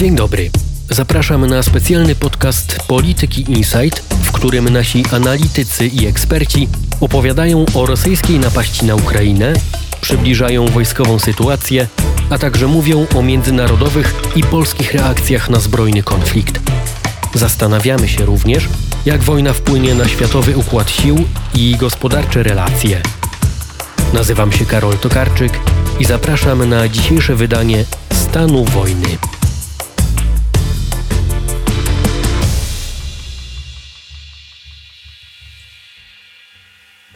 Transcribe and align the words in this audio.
Dzień 0.00 0.16
dobry. 0.16 0.50
Zapraszam 0.90 1.46
na 1.46 1.62
specjalny 1.62 2.14
podcast 2.14 2.78
Polityki 2.86 3.52
Insight, 3.52 4.00
w 4.22 4.32
którym 4.32 4.68
nasi 4.68 5.04
analitycy 5.12 5.86
i 5.86 6.06
eksperci 6.06 6.68
opowiadają 7.00 7.66
o 7.74 7.86
rosyjskiej 7.86 8.38
napaści 8.38 8.86
na 8.86 8.94
Ukrainę, 8.94 9.52
przybliżają 10.00 10.66
wojskową 10.66 11.18
sytuację, 11.18 11.86
a 12.30 12.38
także 12.38 12.66
mówią 12.66 13.06
o 13.16 13.22
międzynarodowych 13.22 14.14
i 14.36 14.42
polskich 14.42 14.94
reakcjach 14.94 15.50
na 15.50 15.60
zbrojny 15.60 16.02
konflikt. 16.02 16.60
Zastanawiamy 17.34 18.08
się 18.08 18.24
również, 18.24 18.68
jak 19.06 19.22
wojna 19.22 19.52
wpłynie 19.52 19.94
na 19.94 20.08
światowy 20.08 20.56
układ 20.56 20.90
sił 20.90 21.24
i 21.54 21.76
gospodarcze 21.76 22.42
relacje. 22.42 23.02
Nazywam 24.12 24.52
się 24.52 24.66
Karol 24.66 24.98
Tokarczyk 24.98 25.52
i 25.98 26.04
zapraszam 26.04 26.68
na 26.68 26.88
dzisiejsze 26.88 27.34
wydanie 27.34 27.84
Stanu 28.12 28.64
Wojny. 28.64 29.18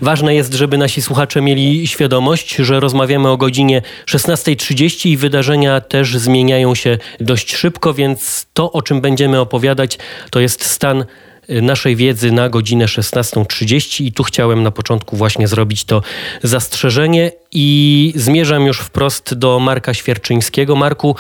Ważne 0.01 0.34
jest, 0.34 0.55
żeby 0.55 0.79
nasi 0.79 1.03
słuchacze 1.03 1.41
mieli 1.41 1.87
świadomość, 1.87 2.55
że 2.57 2.80
rozmawiamy 2.80 3.29
o 3.29 3.37
godzinie 3.37 3.83
16.30 4.07 5.09
i 5.09 5.17
wydarzenia 5.17 5.80
też 5.80 6.17
zmieniają 6.17 6.75
się 6.75 6.98
dość 7.20 7.57
szybko, 7.57 7.95
więc 7.95 8.47
to, 8.53 8.73
o 8.73 8.83
czym 8.83 9.01
będziemy 9.01 9.41
opowiadać, 9.41 9.98
to 10.30 10.41
jest 10.41 10.65
stan 10.65 11.05
naszej 11.48 11.97
wiedzy 11.97 12.33
na 12.33 12.48
godzinę 12.48 12.84
16.30 12.84 14.05
i 14.05 14.12
tu 14.12 14.23
chciałem 14.23 14.62
na 14.62 14.70
początku 14.70 15.17
właśnie 15.17 15.48
zrobić 15.48 15.84
to 15.84 16.03
zastrzeżenie 16.42 17.33
i 17.54 18.12
zmierzam 18.16 18.62
już 18.62 18.78
wprost 18.78 19.34
do 19.34 19.58
Marka 19.58 19.94
Świerczyńskiego. 19.94 20.77
Marku, 20.77 21.16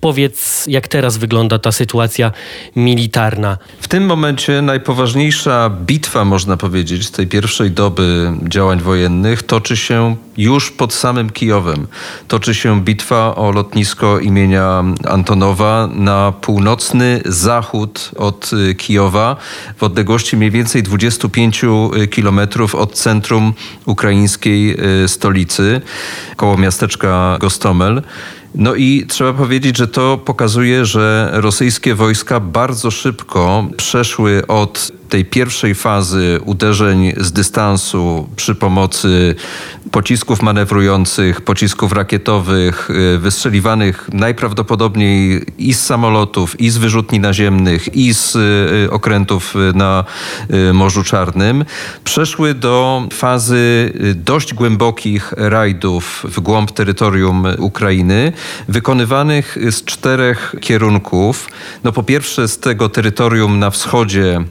powiedz, 0.00 0.66
jak 0.66 0.88
teraz 0.88 1.16
wygląda 1.16 1.58
ta 1.58 1.72
sytuacja 1.72 2.32
militarna? 2.76 3.58
W 3.80 3.88
tym 3.88 4.06
momencie 4.06 4.62
najpoważniejsza 4.62 5.70
bitwa, 5.70 6.24
można 6.24 6.56
powiedzieć, 6.56 7.06
z 7.06 7.10
tej 7.10 7.26
pierwszej 7.26 7.70
doby 7.70 8.32
działań 8.48 8.80
wojennych 8.80 9.42
toczy 9.42 9.76
się 9.76 10.16
już 10.36 10.70
pod 10.70 10.92
samym 10.92 11.30
Kijowem. 11.30 11.86
Toczy 12.28 12.54
się 12.54 12.80
bitwa 12.80 13.34
o 13.34 13.50
lotnisko 13.50 14.18
imienia 14.18 14.84
Antonowa 15.08 15.88
na 15.94 16.32
północny 16.32 17.20
zachód 17.24 18.10
od 18.16 18.50
Kijowa, 18.78 19.36
w 19.76 19.82
odległości 19.82 20.36
mniej 20.36 20.50
więcej 20.50 20.82
25 20.82 21.62
kilometrów 22.10 22.74
od 22.74 22.92
centrum 22.92 23.52
ukraińskiej 23.86 24.76
y, 25.04 25.08
koło 26.36 26.56
miasteczka 26.56 27.36
Gostomel. 27.40 28.02
No 28.54 28.74
i 28.74 29.06
trzeba 29.08 29.32
powiedzieć, 29.32 29.76
że 29.76 29.88
to 29.88 30.18
pokazuje, 30.18 30.84
że 30.84 31.30
rosyjskie 31.32 31.94
wojska 31.94 32.40
bardzo 32.40 32.90
szybko 32.90 33.66
przeszły 33.76 34.46
od 34.46 34.92
tej 35.08 35.24
pierwszej 35.24 35.74
fazy 35.74 36.40
uderzeń 36.44 37.12
z 37.16 37.32
dystansu 37.32 38.28
przy 38.36 38.54
pomocy 38.54 39.34
pocisków 39.90 40.42
manewrujących, 40.42 41.40
pocisków 41.40 41.92
rakietowych, 41.92 42.90
y, 43.14 43.18
wystrzeliwanych 43.18 44.10
najprawdopodobniej 44.12 45.44
i 45.58 45.74
z 45.74 45.80
samolotów, 45.80 46.60
i 46.60 46.70
z 46.70 46.76
wyrzutni 46.76 47.20
naziemnych, 47.20 47.96
i 47.96 48.14
z 48.14 48.36
y, 48.36 48.90
okrętów 48.90 49.54
na 49.74 50.04
y, 50.70 50.72
Morzu 50.72 51.02
Czarnym, 51.02 51.64
przeszły 52.04 52.54
do 52.54 53.02
fazy 53.12 53.92
dość 54.14 54.54
głębokich 54.54 55.34
rajdów 55.36 56.26
w 56.28 56.40
głąb 56.40 56.70
terytorium 56.70 57.46
Ukrainy, 57.58 58.32
wykonywanych 58.68 59.58
z 59.70 59.84
czterech 59.84 60.54
kierunków. 60.60 61.48
No 61.84 61.92
po 61.92 62.02
pierwsze 62.02 62.48
z 62.48 62.58
tego 62.58 62.88
terytorium 62.88 63.58
na 63.58 63.70
wschodzie 63.70 64.44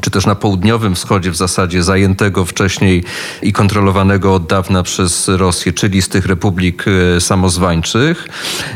czy 0.00 0.10
też 0.10 0.26
na 0.26 0.34
południowym 0.34 0.94
wschodzie 0.94 1.30
w 1.30 1.36
zasadzie 1.36 1.82
zajętego 1.82 2.44
wcześniej 2.44 3.04
i 3.42 3.52
kontrolowanego 3.52 4.34
od 4.34 4.46
dawna 4.46 4.82
przez 4.82 5.28
Rosję, 5.28 5.72
czyli 5.72 6.02
z 6.02 6.08
tych 6.08 6.26
republik 6.26 6.84
e, 7.16 7.20
samozwańczych, 7.20 8.28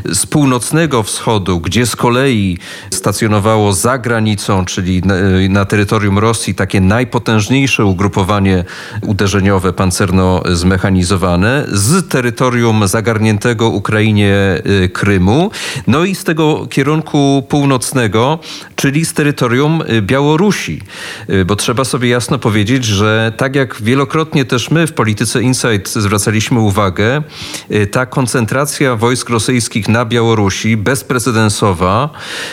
z 0.05 0.27
północnego 0.27 1.03
wschodu, 1.03 1.61
gdzie 1.61 1.87
z 1.87 1.97
kolei 1.97 2.59
stacjonowało 2.91 3.73
za 3.73 3.99
granicą, 3.99 4.65
czyli 4.65 5.03
na, 5.49 5.61
e, 5.61 5.67
terytorium 5.67 6.19
Rosji, 6.19 6.55
takie 6.55 6.81
najpotężniejsze 6.81 7.85
ugrupowanie 7.85 8.65
uderzeniowe 9.03 9.73
pancerno 9.73 10.43
zmechanizowane, 10.53 11.65
z 11.69 12.09
terytorium 12.09 12.89
zagarniętego 12.89 13.69
Ukrainie 13.69 14.35
e, 14.35 14.89
Krymu, 14.89 15.51
no 15.87 16.05
i 16.05 16.15
z 16.15 16.25
tego 16.25 16.67
kierunku 16.67 17.47
północnego, 17.49 18.39
czyli 18.77 19.05
z 19.05 19.15
terytorium 19.15 19.83
Białorusi. 20.03 20.83
Y, 21.31 21.45
bo 21.45 21.57
trzeba 21.57 21.85
sobie 21.85 22.09
jasno 22.09 22.39
powiedzieć, 22.39 22.85
że 22.85 23.33
tak 23.37 23.57
jak 23.57 23.83
wielokrotnie 23.83 24.45
też 24.45 24.71
my 24.71 24.87
w 24.87 24.93
polityce 24.93 25.43
Insight 25.43 25.89
zwracaliśmy 25.89 26.61
uwagę, 26.61 27.23
y, 27.71 27.87
ta 27.87 28.07
koncentracja 28.07 28.97
wojsk 28.97 29.29
rosyjskich 29.29 29.89
na 29.89 30.05
Białorusi, 30.05 30.77
bezprecedensowa, 30.77 32.11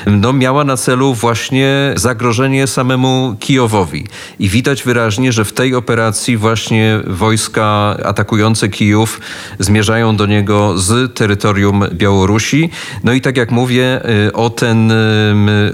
no 0.07 0.33
miała 0.33 0.63
na 0.63 0.77
celu 0.77 1.13
właśnie 1.13 1.93
zagrożenie 1.95 2.67
samemu 2.67 3.35
Kijowowi. 3.39 4.07
I 4.39 4.49
widać 4.49 4.83
wyraźnie, 4.83 5.31
że 5.31 5.45
w 5.45 5.53
tej 5.53 5.75
operacji 5.75 6.37
właśnie 6.37 6.99
wojska 7.07 7.97
atakujące 8.05 8.69
Kijów 8.69 9.21
zmierzają 9.59 10.15
do 10.15 10.25
niego 10.25 10.77
z 10.77 11.15
terytorium 11.15 11.83
Białorusi. 11.93 12.69
No 13.03 13.13
i 13.13 13.21
tak 13.21 13.37
jak 13.37 13.51
mówię, 13.51 14.01
y, 14.27 14.33
o 14.33 14.49
ten, 14.49 14.93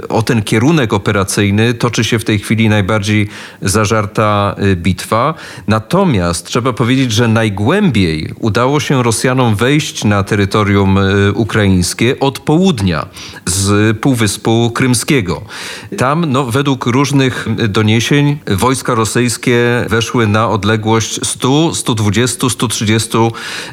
o 0.09 0.21
ten 0.21 0.41
kierunek 0.43 0.93
operacyjny 0.93 1.73
toczy 1.73 2.03
się 2.03 2.19
w 2.19 2.25
tej 2.25 2.39
chwili 2.39 2.69
najbardziej 2.71 3.27
zażarta 3.61 4.55
y, 4.63 4.75
bitwa. 4.75 5.33
Natomiast 5.67 6.45
trzeba 6.45 6.73
powiedzieć, 6.73 7.11
że 7.11 7.27
najgłębiej 7.27 8.33
udało 8.39 8.79
się 8.79 9.03
Rosjanom 9.03 9.55
wejść 9.55 10.03
na 10.03 10.23
terytorium 10.23 10.97
y, 10.97 11.33
ukraińskie 11.33 12.19
od 12.19 12.39
południa 12.39 13.05
z 13.45 13.97
Półwyspu 13.97 14.71
Krymskiego. 14.75 15.41
Tam, 15.97 16.25
no, 16.25 16.43
według 16.43 16.85
różnych 16.85 17.47
y, 17.47 17.67
doniesień, 17.67 18.37
wojska 18.47 18.95
rosyjskie 18.95 19.85
weszły 19.89 20.27
na 20.27 20.49
odległość 20.49 21.19
100, 21.23 21.75
120, 21.75 22.49
130 22.49 23.09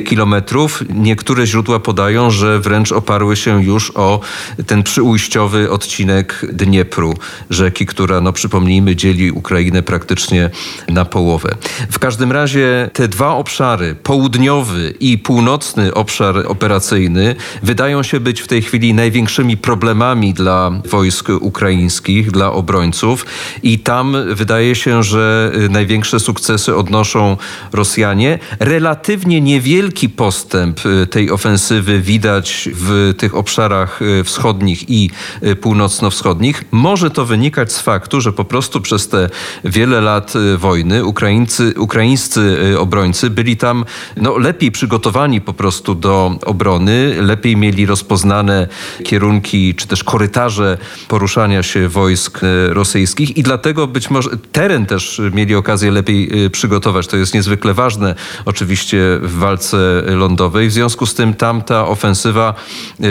kilometrów. 0.06 0.82
Niektóre 0.94 1.46
źródła 1.46 1.80
podają, 1.80 2.30
że 2.30 2.58
wręcz 2.58 2.92
oparły 2.92 3.36
się 3.36 3.64
już 3.64 3.92
o 3.94 4.20
ten 4.66 4.82
przyujściowy 4.82 5.70
odcinek 5.70 6.46
Dniepru, 6.52 7.14
rzeki, 7.50 7.86
która, 7.86 8.20
no 8.20 8.32
przypomnijmy, 8.32 8.87
dzieli 8.96 9.30
Ukrainę 9.30 9.82
praktycznie 9.82 10.50
na 10.88 11.04
połowę. 11.04 11.54
W 11.90 11.98
każdym 11.98 12.32
razie 12.32 12.90
te 12.92 13.08
dwa 13.08 13.34
obszary, 13.34 13.94
południowy 13.94 14.94
i 15.00 15.18
północny 15.18 15.94
obszar 15.94 16.36
operacyjny, 16.46 17.36
wydają 17.62 18.02
się 18.02 18.20
być 18.20 18.40
w 18.40 18.46
tej 18.46 18.62
chwili 18.62 18.94
największymi 18.94 19.56
problemami 19.56 20.34
dla 20.34 20.70
wojsk 20.84 21.28
ukraińskich, 21.40 22.30
dla 22.30 22.52
obrońców 22.52 23.26
i 23.62 23.78
tam 23.78 24.16
wydaje 24.34 24.74
się, 24.74 25.02
że 25.02 25.52
największe 25.70 26.20
sukcesy 26.20 26.76
odnoszą 26.76 27.36
Rosjanie. 27.72 28.38
Relatywnie 28.60 29.40
niewielki 29.40 30.08
postęp 30.08 30.86
y, 30.86 31.06
tej 31.06 31.30
ofensywy 31.30 32.00
widać 32.00 32.68
w 32.74 33.14
tych 33.18 33.34
obszarach 33.34 34.02
y, 34.02 34.24
wschodnich 34.24 34.90
i 34.90 35.10
y, 35.42 35.56
północno-wschodnich. 35.56 36.64
Może 36.70 37.10
to 37.10 37.24
wynikać 37.24 37.72
z 37.72 37.80
faktu, 37.80 38.20
że 38.20 38.32
po 38.32 38.44
prostu 38.44 38.77
prostu 38.80 38.88
przez 38.88 39.08
te 39.08 39.30
wiele 39.64 40.00
lat 40.00 40.36
y, 40.36 40.58
wojny 40.58 41.04
Ukraińcy, 41.04 41.74
ukraińscy 41.76 42.40
y, 42.72 42.80
obrońcy 42.80 43.30
byli 43.30 43.56
tam 43.56 43.84
no, 44.16 44.38
lepiej 44.38 44.72
przygotowani 44.72 45.40
po 45.40 45.52
prostu 45.52 45.94
do 45.94 46.38
obrony, 46.46 47.14
lepiej 47.22 47.56
mieli 47.56 47.86
rozpoznane 47.86 48.68
kierunki 49.04 49.74
czy 49.74 49.86
też 49.86 50.04
korytarze 50.04 50.78
poruszania 51.08 51.62
się 51.62 51.88
wojsk 51.88 52.42
y, 52.42 52.74
rosyjskich 52.74 53.36
i 53.36 53.42
dlatego 53.42 53.86
być 53.86 54.10
może 54.10 54.30
teren 54.52 54.86
też 54.86 55.20
mieli 55.32 55.54
okazję 55.54 55.90
lepiej 55.90 56.50
przygotować. 56.50 57.06
To 57.06 57.16
jest 57.16 57.34
niezwykle 57.34 57.74
ważne 57.74 58.14
oczywiście 58.44 58.98
w 59.22 59.38
walce 59.38 59.76
lądowej. 60.06 60.68
W 60.68 60.72
związku 60.72 61.06
z 61.06 61.14
tym 61.14 61.34
tamta 61.34 61.86
ofensywa 61.86 62.54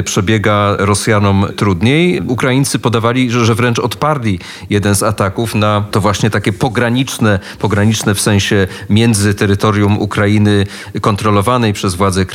przebiega 0.03 0.75
Rosjanom 0.79 1.45
trudniej. 1.55 2.21
Ukraińcy 2.27 2.79
podawali, 2.79 3.31
że, 3.31 3.45
że 3.45 3.55
wręcz 3.55 3.79
odparli 3.79 4.39
jeden 4.69 4.95
z 4.95 5.03
ataków 5.03 5.46
na 5.55 5.83
to 5.91 6.01
właśnie 6.01 6.29
takie 6.29 6.53
pograniczne, 6.53 7.39
pograniczne 7.59 8.15
w 8.15 8.21
sensie 8.21 8.67
między 8.89 9.33
terytorium 9.33 9.99
Ukrainy 9.99 10.65
kontrolowanej 11.01 11.73
przez 11.73 11.95
władze 11.95 12.25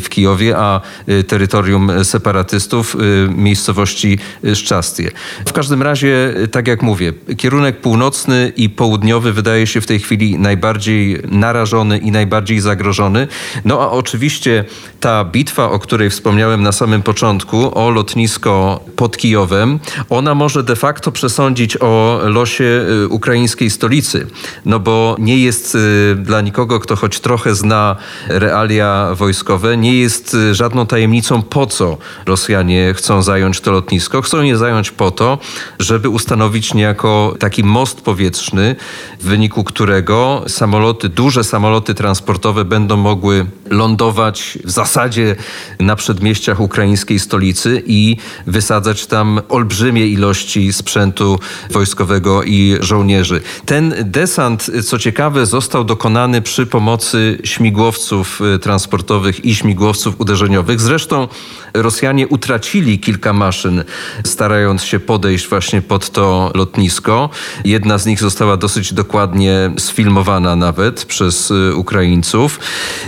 w 0.00 0.08
Kijowie, 0.08 0.56
a 0.56 0.80
y, 1.08 1.24
terytorium 1.24 2.04
separatystów 2.04 2.94
y, 2.94 3.28
miejscowości 3.30 4.18
Szczastie. 4.54 5.10
W 5.46 5.52
każdym 5.52 5.82
razie, 5.82 6.34
tak 6.50 6.68
jak 6.68 6.82
mówię, 6.82 7.12
kierunek 7.36 7.80
północny 7.80 8.52
i 8.56 8.70
południowy 8.70 9.32
wydaje 9.32 9.66
się 9.66 9.80
w 9.80 9.86
tej 9.86 10.00
chwili 10.00 10.38
najbardziej 10.38 11.18
narażony 11.24 11.98
i 11.98 12.10
najbardziej 12.10 12.60
zagrożony. 12.60 13.28
No 13.64 13.80
a 13.80 13.90
oczywiście 13.90 14.64
ta 15.00 15.24
bitwa, 15.24 15.70
o 15.70 15.78
której 15.78 16.10
wspomniałem 16.10 16.62
na 16.62 16.72
samym 16.72 17.02
początku, 17.02 17.78
o 17.78 17.90
lotnisko 17.90 18.80
pod 18.96 19.16
Kijowem, 19.16 19.78
ona 20.10 20.34
może 20.34 20.62
de 20.62 20.76
facto 20.76 21.12
przesądzić 21.12 21.76
o 21.80 22.20
losie 22.24 22.47
y, 22.60 23.08
ukraińskiej 23.08 23.70
stolicy. 23.70 24.26
No 24.64 24.80
bo 24.80 25.16
nie 25.18 25.38
jest 25.38 25.74
y, 25.74 26.16
dla 26.18 26.40
nikogo, 26.40 26.80
kto 26.80 26.96
choć 26.96 27.20
trochę 27.20 27.54
zna 27.54 27.96
realia 28.28 29.14
wojskowe, 29.14 29.76
nie 29.76 29.94
jest 29.94 30.34
y, 30.34 30.54
żadną 30.54 30.86
tajemnicą, 30.86 31.42
po 31.42 31.66
co 31.66 31.98
Rosjanie 32.26 32.94
chcą 32.94 33.22
zająć 33.22 33.60
to 33.60 33.72
lotnisko. 33.72 34.22
Chcą 34.22 34.42
je 34.42 34.56
zająć 34.56 34.90
po 34.90 35.10
to, 35.10 35.38
żeby 35.78 36.08
ustanowić 36.08 36.74
niejako 36.74 37.34
taki 37.38 37.64
most 37.64 38.00
powietrzny, 38.00 38.76
w 39.20 39.24
wyniku 39.24 39.64
którego 39.64 40.44
samoloty, 40.46 41.08
duże 41.08 41.44
samoloty 41.44 41.94
transportowe 41.94 42.64
będą 42.64 42.96
mogły 42.96 43.46
lądować 43.70 44.58
w 44.64 44.70
zasadzie 44.70 45.36
na 45.80 45.96
przedmieściach 45.96 46.60
ukraińskiej 46.60 47.18
stolicy 47.18 47.82
i 47.86 48.16
wysadzać 48.46 49.06
tam 49.06 49.40
olbrzymie 49.48 50.06
ilości 50.06 50.72
sprzętu 50.72 51.38
wojskowego 51.70 52.37
i 52.42 52.76
żołnierzy. 52.80 53.40
Ten 53.66 53.94
desant, 54.04 54.70
co 54.84 54.98
ciekawe, 54.98 55.46
został 55.46 55.84
dokonany 55.84 56.42
przy 56.42 56.66
pomocy 56.66 57.38
śmigłowców 57.44 58.40
y, 58.54 58.58
transportowych 58.58 59.44
i 59.44 59.54
śmigłowców 59.54 60.20
uderzeniowych. 60.20 60.80
Zresztą 60.80 61.28
Rosjanie 61.74 62.28
utracili 62.28 62.98
kilka 62.98 63.32
maszyn, 63.32 63.84
starając 64.24 64.84
się 64.84 65.00
podejść 65.00 65.48
właśnie 65.48 65.82
pod 65.82 66.10
to 66.10 66.52
lotnisko. 66.54 67.30
Jedna 67.64 67.98
z 67.98 68.06
nich 68.06 68.20
została 68.20 68.56
dosyć 68.56 68.92
dokładnie 68.92 69.70
sfilmowana 69.78 70.56
nawet 70.56 71.04
przez 71.04 71.50
y, 71.50 71.74
Ukraińców. 71.74 72.60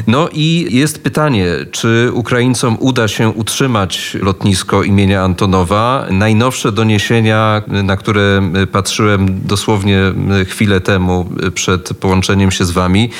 No 0.06 0.28
i 0.32 0.66
jest 0.70 1.02
pytanie, 1.02 1.46
czy 1.70 2.10
Ukraińcom 2.12 2.76
uda 2.80 3.08
się 3.08 3.28
utrzymać 3.28 4.16
lotnisko 4.22 4.82
imienia 4.82 5.22
Antonowa. 5.22 6.06
Najnowsze 6.10 6.72
doniesienia, 6.72 7.62
na 7.66 7.96
które 7.96 8.52
patrzyłem 8.72 9.19
dosłownie 9.28 10.00
chwilę 10.46 10.80
temu 10.80 11.28
przed 11.54 11.94
połączeniem 12.00 12.50
się 12.50 12.64
z 12.64 12.70
wami, 12.70 13.10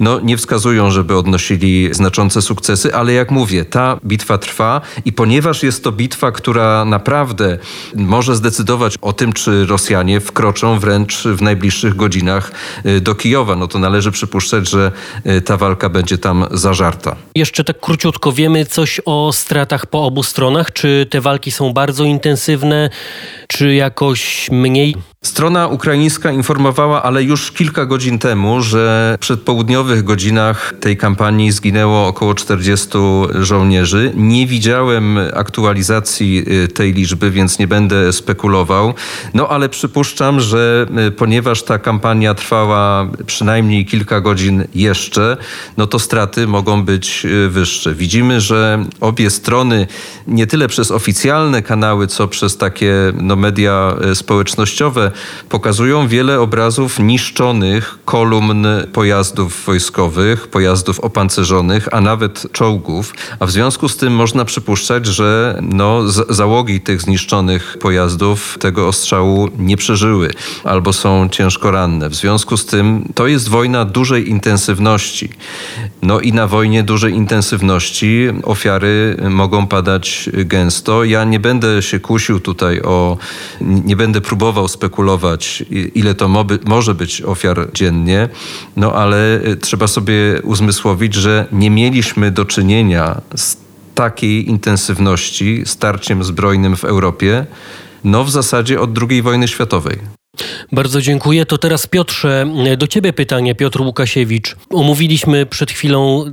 no 0.00 0.20
nie 0.20 0.36
wskazują, 0.36 0.90
żeby 0.90 1.16
odnosili 1.16 1.94
znaczące 1.94 2.42
sukcesy, 2.42 2.94
ale 2.94 3.12
jak 3.12 3.30
mówię, 3.30 3.64
ta 3.64 3.98
bitwa 4.04 4.38
trwa 4.38 4.80
i 5.04 5.12
ponieważ 5.12 5.62
jest 5.62 5.84
to 5.84 5.92
bitwa, 5.92 6.32
która 6.32 6.84
naprawdę 6.84 7.58
może 7.96 8.36
zdecydować 8.36 8.96
o 9.00 9.12
tym, 9.12 9.32
czy 9.32 9.66
Rosjanie 9.66 10.20
wkroczą 10.20 10.78
wręcz 10.78 11.22
w 11.22 11.42
najbliższych 11.42 11.96
godzinach 11.96 12.52
y, 12.86 13.00
do 13.00 13.14
Kijowa, 13.14 13.56
no 13.56 13.68
to 13.68 13.78
należy 13.78 14.12
przypuszczać, 14.12 14.70
że 14.70 14.92
ta 15.44 15.56
walka 15.56 15.88
będzie 15.88 16.18
tam 16.18 16.46
zażarta. 16.50 17.16
Jeszcze 17.34 17.64
tak 17.64 17.80
króciutko, 17.80 18.32
wiemy 18.32 18.66
coś 18.66 19.00
o 19.04 19.32
stratach 19.32 19.86
po 19.86 20.04
obu 20.04 20.22
stronach? 20.22 20.72
Czy 20.72 21.06
te 21.10 21.20
walki 21.20 21.50
są 21.50 21.72
bardzo 21.72 22.04
intensywne, 22.04 22.90
czy 23.48 23.74
jakoś 23.74 24.48
mniej? 24.52 24.96
Strona 25.24 25.68
ukraińska 25.68 26.32
informowała, 26.32 27.02
ale 27.02 27.22
już 27.22 27.52
kilka 27.52 27.86
godzin 27.86 28.18
temu, 28.18 28.62
że 28.62 29.14
w 29.16 29.20
przedpołudniowych 29.20 30.04
godzinach 30.04 30.74
tej 30.80 30.96
kampanii 30.96 31.52
zginęło 31.52 32.06
około 32.06 32.34
40 32.34 32.88
żołnierzy. 33.34 34.12
Nie 34.16 34.46
widziałem 34.46 35.18
aktualizacji 35.34 36.44
y, 36.64 36.68
tej 36.68 36.92
liczby, 36.92 37.30
więc 37.30 37.58
nie 37.58 37.66
będę 37.66 38.12
spekulował. 38.12 38.94
No 39.34 39.48
ale 39.48 39.68
przypuszczam, 39.68 40.40
że 40.40 40.86
y, 41.08 41.10
ponieważ 41.10 41.62
ta 41.62 41.78
kampania 41.78 42.34
trwała 42.34 43.08
przynajmniej 43.26 43.86
kilka 43.86 44.20
godzin 44.20 44.64
jeszcze, 44.74 45.36
no 45.76 45.86
to 45.86 45.98
straty 45.98 46.46
mogą 46.46 46.82
być 46.82 47.24
y, 47.24 47.48
wyższe. 47.48 47.94
Widzimy, 47.94 48.40
że 48.40 48.84
obie 49.00 49.30
strony 49.30 49.86
nie 50.26 50.46
tyle 50.46 50.68
przez 50.68 50.90
oficjalne 50.90 51.62
kanały, 51.62 52.06
co 52.06 52.28
przez 52.28 52.56
takie 52.56 52.94
no, 53.20 53.36
media 53.36 53.96
społecznościowe 54.14 55.13
pokazują 55.48 56.08
wiele 56.08 56.40
obrazów 56.40 56.98
niszczonych 56.98 57.98
kolumn 58.04 58.66
pojazdów 58.92 59.64
wojskowych, 59.66 60.48
pojazdów 60.48 61.00
opancerzonych, 61.00 61.88
a 61.92 62.00
nawet 62.00 62.46
czołgów. 62.52 63.14
A 63.40 63.46
w 63.46 63.50
związku 63.50 63.88
z 63.88 63.96
tym 63.96 64.14
można 64.14 64.44
przypuszczać, 64.44 65.06
że 65.06 65.58
no, 65.62 66.02
załogi 66.28 66.80
tych 66.80 67.02
zniszczonych 67.02 67.76
pojazdów 67.80 68.56
tego 68.60 68.88
ostrzału 68.88 69.48
nie 69.58 69.76
przeżyły 69.76 70.30
albo 70.64 70.92
są 70.92 71.28
ciężko 71.28 71.70
ranne. 71.70 72.08
W 72.08 72.14
związku 72.14 72.56
z 72.56 72.66
tym 72.66 73.08
to 73.14 73.26
jest 73.26 73.48
wojna 73.48 73.84
dużej 73.84 74.30
intensywności. 74.30 75.28
No 76.02 76.20
i 76.20 76.32
na 76.32 76.46
wojnie 76.46 76.82
dużej 76.82 77.12
intensywności 77.14 78.28
ofiary 78.42 79.16
mogą 79.30 79.66
padać 79.66 80.30
gęsto. 80.32 81.04
Ja 81.04 81.24
nie 81.24 81.40
będę 81.40 81.82
się 81.82 82.00
kusił 82.00 82.40
tutaj 82.40 82.80
o, 82.82 83.16
nie 83.60 83.96
będę 83.96 84.20
próbował 84.20 84.68
spekulować, 84.68 85.03
ile 85.94 86.14
to 86.14 86.28
może 86.64 86.94
być 86.94 87.22
ofiar 87.22 87.68
dziennie, 87.74 88.28
no 88.76 88.92
ale 88.92 89.40
y, 89.46 89.56
trzeba 89.56 89.86
sobie 89.86 90.42
uzmysłowić, 90.42 91.14
że 91.14 91.46
nie 91.52 91.70
mieliśmy 91.70 92.30
do 92.30 92.44
czynienia 92.44 93.20
z 93.36 93.56
takiej 93.94 94.48
intensywności 94.48 95.62
starciem 95.66 96.24
zbrojnym 96.24 96.76
w 96.76 96.84
Europie, 96.84 97.46
no 98.04 98.24
w 98.24 98.30
zasadzie 98.30 98.80
od 98.80 98.90
II 99.10 99.22
wojny 99.22 99.48
światowej. 99.48 99.98
Bardzo 100.72 101.00
dziękuję. 101.00 101.46
To 101.46 101.58
teraz 101.58 101.86
Piotrze, 101.86 102.46
do 102.76 102.86
ciebie 102.86 103.12
pytanie, 103.12 103.54
Piotr 103.54 103.80
Łukasiewicz. 103.80 104.56
Omówiliśmy 104.70 105.46
przed 105.46 105.70
chwilą 105.70 106.24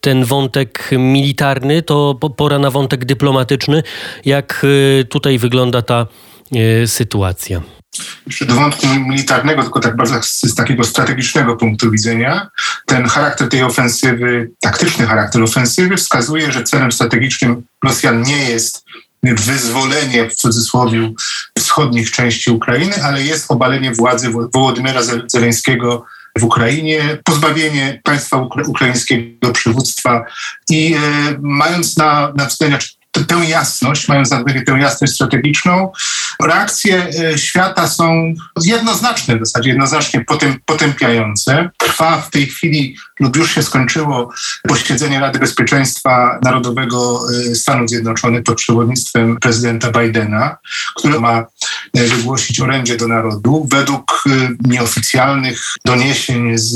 ten 0.00 0.24
wątek 0.24 0.90
militarny, 0.98 1.82
to 1.82 2.14
pora 2.14 2.58
na 2.58 2.70
wątek 2.70 3.04
dyplomatyczny. 3.04 3.82
Jak 4.24 4.60
y, 4.64 5.04
tutaj 5.04 5.38
wygląda 5.38 5.82
ta 5.82 6.06
y, 6.82 6.86
sytuacja? 7.92 8.46
do 8.46 8.54
wątku 8.54 8.86
militarnego, 8.86 9.62
tylko 9.62 9.80
tak 9.80 9.96
bardzo 9.96 10.22
z, 10.22 10.54
takiego 10.54 10.84
strategicznego 10.84 11.56
punktu 11.56 11.90
widzenia, 11.90 12.48
ten 12.86 13.06
charakter 13.06 13.48
tej 13.48 13.62
ofensywy, 13.62 14.50
taktyczny 14.60 15.06
charakter 15.06 15.42
ofensywy 15.42 15.96
wskazuje, 15.96 16.52
że 16.52 16.64
celem 16.64 16.92
strategicznym 16.92 17.62
Rosjan 17.84 18.22
nie 18.22 18.50
jest 18.50 18.84
wyzwolenie 19.22 20.30
w 20.30 20.34
cudzysłowie 20.34 21.12
wschodnich 21.58 22.10
części 22.10 22.50
Ukrainy, 22.50 23.04
ale 23.04 23.22
jest 23.22 23.50
obalenie 23.50 23.94
władzy 23.94 24.30
Wołodymyra 24.54 25.00
Zeleńskiego 25.26 26.04
w 26.38 26.44
Ukrainie, 26.44 27.18
pozbawienie 27.24 28.00
państwa 28.04 28.48
ukraińskiego 28.66 29.52
przywództwa 29.52 30.24
i 30.70 30.94
e, 30.94 30.98
mając 31.40 31.96
na, 31.96 32.32
na 32.36 32.46
względzie, 32.46 32.88
tę 33.12 33.44
jasność, 33.48 34.08
na 34.08 34.22
względzie 34.22 34.62
tę 34.62 34.72
jasność 34.72 35.12
strategiczną, 35.12 35.92
reakcje 36.42 37.08
e, 37.08 37.38
świata 37.38 37.88
są 37.88 38.34
jednoznaczne, 38.64 39.36
w 39.36 39.46
zasadzie 39.46 39.68
jednoznacznie 39.68 40.24
potępiające. 40.66 41.70
Trwa 41.76 42.20
w 42.20 42.30
tej 42.30 42.46
chwili 42.46 42.96
lub 43.20 43.36
już 43.36 43.54
się 43.54 43.62
skończyło 43.62 44.32
posiedzenie 44.68 45.20
Rady 45.20 45.38
Bezpieczeństwa 45.38 46.38
Narodowego 46.42 47.20
e, 47.50 47.54
Stanów 47.54 47.88
Zjednoczonych 47.88 48.42
pod 48.42 48.56
przewodnictwem 48.58 49.36
prezydenta 49.36 49.90
Bidena, 49.90 50.56
które 50.96 51.20
ma 51.20 51.46
e, 51.94 52.04
wygłosić 52.04 52.60
orędzie 52.60 52.96
do 52.96 53.08
narodu. 53.08 53.68
Według 53.70 54.24
nieoficjalnych 54.60 55.62
doniesień 55.84 56.58
z, 56.58 56.72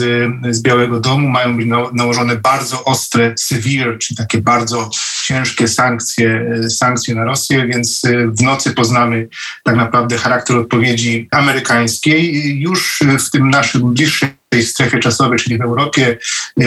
z 0.51 0.62
Białego 0.62 1.01
Domu 1.01 1.29
mają 1.29 1.57
być 1.57 1.67
nałożone 1.93 2.37
bardzo 2.37 2.85
ostre, 2.85 3.35
severe, 3.39 3.99
czyli 3.99 4.17
takie 4.17 4.39
bardzo 4.39 4.91
ciężkie 5.25 5.69
sankcje, 5.69 6.47
sankcje 6.71 7.14
na 7.14 7.25
Rosję, 7.25 7.67
więc 7.67 8.02
w 8.38 8.43
nocy 8.43 8.71
poznamy 8.71 9.29
tak 9.64 9.76
naprawdę 9.76 10.19
charakter 10.19 10.57
odpowiedzi 10.57 11.29
amerykańskiej. 11.31 12.61
Już 12.61 13.02
w 13.19 13.31
tym 13.31 13.50
naszym 13.50 13.95
bliższym 13.95 14.29
tej 14.52 14.62
strefie 14.62 14.99
czasowej, 14.99 15.38
czyli 15.38 15.59
w 15.59 15.62
Europie, 15.62 16.19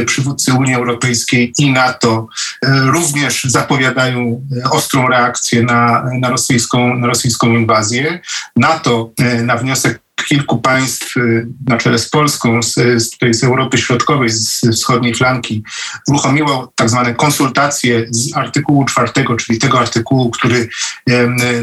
przywódcy 0.05 0.53
Unii 0.53 0.75
Europejskiej 0.75 1.53
i 1.57 1.71
NATO 1.71 2.27
e, 2.61 2.81
również 2.85 3.43
zapowiadają 3.43 4.41
ostrą 4.71 5.07
reakcję 5.07 5.63
na, 5.63 6.05
na, 6.19 6.29
rosyjską, 6.29 6.95
na 6.95 7.07
rosyjską 7.07 7.47
inwazję. 7.47 8.19
NATO 8.55 9.11
na 9.43 9.57
wniosek 9.57 10.04
kilku 10.23 10.57
państw 10.57 11.17
y, 11.17 11.47
na 11.67 11.77
czele 11.77 11.99
z 11.99 12.09
Polską, 12.09 12.63
z, 12.63 12.73
z, 12.73 13.17
z 13.31 13.43
Europy 13.43 13.77
Środkowej, 13.77 14.29
z, 14.29 14.61
z 14.61 14.75
wschodniej 14.75 15.15
flanki, 15.15 15.63
uruchomiło 16.07 16.71
tak 16.75 16.89
zwane 16.89 17.15
konsultacje 17.15 18.05
z 18.09 18.37
artykułu 18.37 18.85
czwartego, 18.85 19.35
czyli 19.35 19.59
tego 19.59 19.79
artykułu, 19.79 20.31
który 20.31 20.69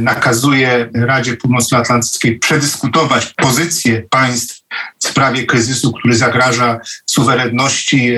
nakazuje 0.01 0.91
Radzie 0.95 1.37
Północnoatlantyckiej 1.37 2.39
przedyskutować 2.39 3.35
pozycję 3.37 4.03
państw 4.11 4.63
w 5.03 5.09
sprawie 5.09 5.47
kryzysu, 5.47 5.93
który 5.93 6.15
zagraża 6.15 6.79
suwerenności, 7.07 8.13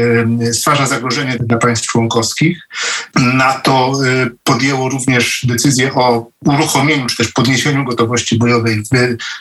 stwarza 0.52 0.86
zagrożenie 0.86 1.36
dla 1.40 1.58
państw 1.58 1.86
członkowskich. 1.86 2.68
NATO 3.14 3.92
y, 4.04 4.30
podjęło 4.44 4.88
również 4.88 5.46
decyzję 5.48 5.94
o 5.94 6.26
uruchomieniu 6.44 7.06
czy 7.06 7.16
też 7.16 7.32
podniesieniu 7.32 7.84
gotowości 7.84 8.38
bojowej 8.38 8.82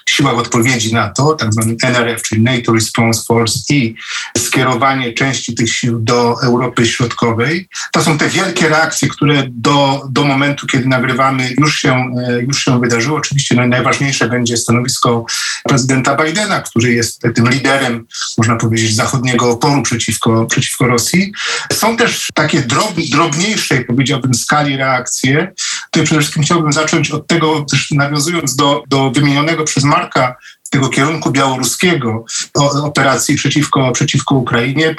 w 0.06 0.12
siłach 0.12 0.38
odpowiedzi 0.38 0.94
NATO, 0.94 1.34
tak 1.34 1.54
zwany 1.54 1.76
NRF, 1.84 2.22
czyli 2.22 2.42
NATO 2.42 2.74
Response 2.74 3.24
Force 3.28 3.60
i 3.70 3.96
skierowanie 4.38 5.14
części 5.14 5.56
tych 5.56 5.74
sił 5.74 6.00
do 6.00 6.36
Europy 6.44 6.86
Środkowej. 6.86 7.70
To 7.92 8.04
są 8.04 8.18
te 8.18 8.30
wielkie 8.30 8.70
reakcje, 8.70 9.08
które 9.08 9.44
do, 9.50 10.04
do 10.10 10.24
momentu, 10.24 10.68
kiedy 10.68 10.86
nagrywamy, 10.86 11.54
już 11.60 11.80
się, 11.80 12.14
e, 12.28 12.42
już 12.42 12.66
się 12.66 12.80
wydarzyły. 12.80 13.18
Oczywiście 13.18 13.56
najważniejsze 13.56 14.30
będzie 14.30 14.58
stanowisko 14.58 15.26
prezydenta 15.64 16.16
Bidena, 16.16 16.62
który 16.62 16.94
jest 16.94 17.26
tym 17.34 17.50
liderem, 17.50 18.06
można 18.38 18.56
powiedzieć, 18.56 18.96
zachodniego 18.96 19.50
oporu 19.50 19.82
przeciwko, 19.82 20.46
przeciwko 20.46 20.88
Rosji. 20.88 21.32
Są 21.74 21.98
też 21.98 22.28
takie 22.34 22.62
drob, 22.62 22.94
drobniejsze, 23.12 23.82
powiedziałbym, 23.82 24.34
skali 24.34 24.78
reakcje. 24.78 25.54
Tutaj 25.92 26.06
przede 26.06 26.22
wszystkim 26.22 26.44
chciałbym 26.44 26.74
zacząć 26.74 27.12
od 27.12 27.28
tego, 27.28 27.66
też 27.72 27.92
nawiązując 27.92 28.56
do, 28.56 28.84
do 28.88 29.12
wymienionego 29.12 29.64
przez 29.64 29.84
Marka 29.84 30.36
tego 30.74 30.90
kierunku 30.90 31.32
białoruskiego 31.32 32.26
operacji 32.84 33.36
przeciwko, 33.36 33.92
przeciwko 33.92 34.36
Ukrainie. 34.36 34.96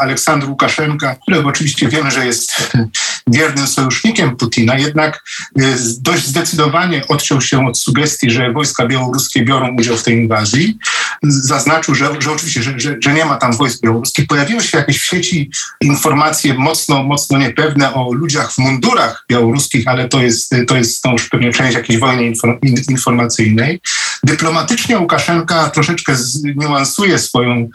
Aleksandr 0.00 0.48
Łukaszenka, 0.48 1.16
którego 1.22 1.48
oczywiście 1.48 1.88
wiemy, 1.88 2.10
że 2.10 2.26
jest 2.26 2.72
wiernym 3.26 3.66
sojusznikiem 3.66 4.36
Putina, 4.36 4.78
jednak 4.78 5.24
y, 5.58 5.62
dość 6.00 6.26
zdecydowanie 6.26 7.02
odciął 7.08 7.40
się 7.40 7.66
od 7.66 7.78
sugestii, 7.78 8.30
że 8.30 8.52
wojska 8.52 8.86
białoruskie 8.86 9.44
biorą 9.44 9.76
udział 9.78 9.96
w 9.96 10.02
tej 10.02 10.14
inwazji. 10.14 10.78
Zaznaczył, 11.22 11.94
że, 11.94 12.10
że 12.18 12.32
oczywiście, 12.32 12.62
że, 12.62 12.80
że, 12.80 12.96
że 13.00 13.12
nie 13.12 13.24
ma 13.24 13.36
tam 13.36 13.52
wojsk 13.52 13.82
białoruskich. 13.82 14.26
Pojawiły 14.26 14.62
się 14.62 14.78
jakieś 14.78 15.00
w 15.00 15.06
sieci 15.06 15.50
informacje 15.80 16.54
mocno, 16.54 17.02
mocno 17.02 17.38
niepewne 17.38 17.94
o 17.94 18.12
ludziach 18.12 18.52
w 18.52 18.58
mundurach 18.58 19.24
białoruskich, 19.30 19.88
ale 19.88 20.08
to 20.08 20.22
jest, 20.22 20.54
to 20.66 20.76
jest 20.76 21.02
to 21.02 21.12
już 21.12 21.28
pewnie 21.28 21.52
część 21.52 21.74
jakiejś 21.74 21.98
wojny 21.98 22.32
informacyjnej. 22.88 23.80
Dyplomatycznie 24.24 24.98
Łukaszenka 24.98 25.70
troszeczkę 25.70 26.16
niuansuje 26.56 27.18
swoją, 27.18 27.68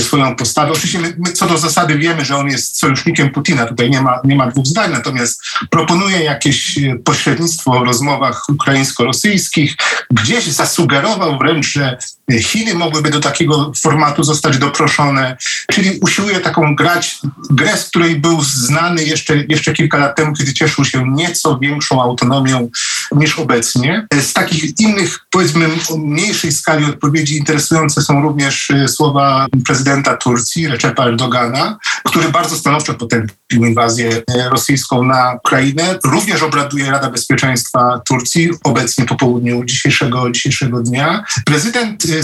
swoją 0.00 0.36
postawę. 0.36 0.72
Oczywiście 0.72 0.98
my, 0.98 1.14
my, 1.18 1.32
co 1.32 1.46
do 1.46 1.58
zasady 1.58 1.98
wiemy, 1.98 2.24
że 2.24 2.36
on 2.36 2.46
jest 2.46 2.78
sojusznikiem 2.78 3.30
Putina, 3.30 3.66
tutaj 3.66 3.90
nie 3.90 4.02
ma, 4.02 4.20
nie 4.24 4.36
ma 4.36 4.46
dwóch 4.46 4.66
zdań, 4.66 4.92
natomiast 4.92 5.42
proponuje 5.70 6.24
jakieś 6.24 6.78
pośrednictwo 7.04 7.80
w 7.80 7.82
rozmowach 7.82 8.42
ukraińsko-rosyjskich. 8.48 9.76
Gdzieś 10.10 10.46
zasugerował 10.46 11.38
wręcz, 11.38 11.66
że 11.66 11.98
Chiny 12.40 12.74
mogłyby 12.84 13.10
do 13.10 13.20
takiego 13.20 13.72
formatu 13.82 14.24
zostać 14.24 14.58
doproszone, 14.58 15.36
czyli 15.72 15.98
usiłuje 16.00 16.40
taką 16.40 16.76
grać, 16.76 17.18
grę, 17.50 17.76
z 17.76 17.88
której 17.88 18.16
był 18.16 18.42
znany 18.42 19.04
jeszcze, 19.04 19.36
jeszcze 19.48 19.72
kilka 19.72 19.98
lat 19.98 20.16
temu, 20.16 20.32
kiedy 20.34 20.54
cieszył 20.54 20.84
się 20.84 21.10
nieco 21.10 21.58
większą 21.58 22.02
autonomią 22.02 22.70
niż 23.12 23.38
obecnie. 23.38 24.06
Z 24.20 24.32
takich 24.32 24.80
innych, 24.80 25.18
powiedzmy, 25.30 25.68
mniejszej 25.98 26.52
skali 26.52 26.84
odpowiedzi 26.84 27.36
interesujące 27.36 28.02
są 28.02 28.22
również 28.22 28.70
y, 28.70 28.88
słowa 28.88 29.46
prezydenta 29.66 30.16
Turcji, 30.16 30.68
Recepa 30.68 31.04
Erdogana, 31.04 31.78
który 32.04 32.28
bardzo 32.28 32.56
stanowczo 32.56 32.94
potępił 32.94 33.64
inwazję 33.64 34.08
y, 34.08 34.22
rosyjską 34.50 35.02
na 35.02 35.34
Ukrainę. 35.44 35.98
Również 36.04 36.42
obraduje 36.42 36.90
Rada 36.90 37.10
Bezpieczeństwa 37.10 38.00
Turcji 38.06 38.50
obecnie 38.64 39.04
po 39.04 39.14
południu 39.14 39.64
dzisiejszego, 39.64 40.30
dzisiejszego 40.30 40.80
dnia. 40.80 41.24
Prezydent 41.46 42.04
y, 42.04 42.22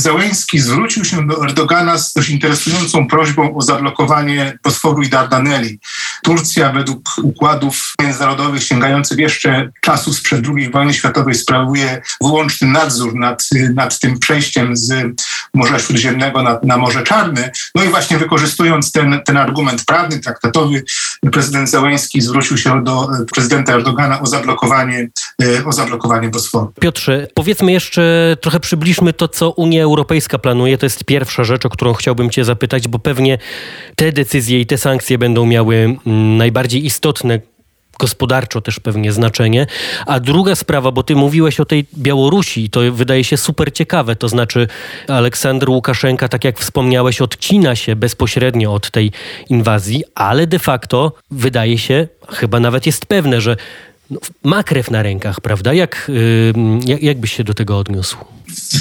Zwrócił 0.59 1.04
się 1.04 1.26
do 1.26 1.45
Erdogana 1.45 1.99
z 1.99 2.12
dość 2.12 2.28
interesującą 2.28 3.09
prośbą 3.09 3.57
o 3.57 3.62
zablokowanie 3.62 4.59
Bosforu 4.64 5.02
i 5.02 5.09
Dardaneli. 5.09 5.78
Turcja 6.23 6.73
według 6.73 7.11
układów 7.23 7.95
międzynarodowych 8.02 8.62
sięgających 8.62 9.19
jeszcze 9.19 9.71
czasu 9.80 10.12
sprzed 10.12 10.45
II 10.57 10.71
wojny 10.71 10.95
światowej 10.95 11.35
sprawuje 11.35 12.02
wyłączny 12.21 12.69
nadzór 12.69 13.14
nad, 13.14 13.49
nad 13.75 13.99
tym 13.99 14.19
przejściem 14.19 14.76
z 14.76 14.92
Morza 15.54 15.78
Śródziemnego 15.78 16.42
na, 16.42 16.59
na 16.62 16.76
Morze 16.76 17.02
Czarne. 17.02 17.50
No 17.75 17.85
i 17.85 17.88
właśnie 17.88 18.19
wykorzystując 18.19 18.92
ten, 18.92 19.21
ten 19.26 19.37
argument 19.37 19.85
prawny, 19.85 20.21
traktatowy, 20.21 20.85
prezydent 21.33 21.71
Zełęński 21.71 22.21
zwrócił 22.21 22.59
się 22.59 22.85
do 22.85 23.09
prezydenta 23.35 23.73
Erdogana 23.73 24.21
o 24.21 24.26
zablokowanie, 24.26 25.09
o 25.66 25.73
zablokowanie 25.73 26.28
Bosforu. 26.28 26.73
Piotrze, 26.80 27.28
powiedzmy 27.35 27.73
jeszcze, 27.73 28.37
trochę 28.40 28.61
przybliżmy 28.61 29.12
to, 29.12 29.28
co 29.28 29.50
Unia 29.50 29.83
Europejska 29.83 30.38
planuje. 30.40 30.78
To 30.78 30.87
jest 30.87 31.04
pierwsza 31.04 31.44
rzecz, 31.44 31.66
o 31.66 31.70
którą 31.70 31.92
chciałbym 31.92 32.30
Cię 32.30 32.44
zapytać, 32.44 32.88
bo 32.88 32.99
pewnie 32.99 33.38
te 33.97 34.12
decyzje 34.12 34.61
i 34.61 34.66
te 34.66 34.78
sankcje 34.78 35.18
będą 35.18 35.47
miały 35.47 35.76
mm, 35.76 36.37
najbardziej 36.37 36.87
istotne 36.87 37.40
gospodarczo 38.00 38.61
też 38.61 38.80
pewnie 38.80 39.12
znaczenie. 39.12 39.66
A 40.06 40.20
druga 40.20 40.54
sprawa, 40.54 40.90
bo 40.92 41.02
ty 41.02 41.16
mówiłeś 41.16 41.61
o 41.61 41.64
tej 41.64 41.87
Białorusi, 41.99 42.70
to 42.70 42.80
wydaje 42.92 43.25
się 43.25 43.37
super 43.37 43.73
ciekawe, 43.73 44.16
to 44.16 44.28
znaczy 44.28 44.68
Aleksander 45.09 45.70
Łukaszenka, 45.70 46.28
tak 46.28 46.44
jak 46.44 46.59
wspomniałeś, 46.59 47.20
odcina 47.20 47.76
się 47.76 47.97
bezpośrednio 47.97 48.75
od 48.75 48.90
tej 48.90 49.12
inwazji, 49.49 50.04
ale 50.14 50.47
de 50.47 50.59
facto 50.59 51.12
wydaje 51.30 51.78
się, 51.78 52.09
chyba 52.28 52.61
nawet 52.61 52.87
jest 52.87 53.06
pewne, 53.06 53.40
że 53.40 53.56
no, 54.11 54.20
ma 54.44 54.62
krew 54.62 54.90
na 54.90 55.02
rękach, 55.02 55.40
prawda? 55.40 55.73
Jak, 55.73 56.11
jak, 56.87 57.02
jak 57.02 57.20
byś 57.20 57.32
się 57.32 57.44
do 57.44 57.54
tego 57.54 57.78
odniósł? 57.78 58.16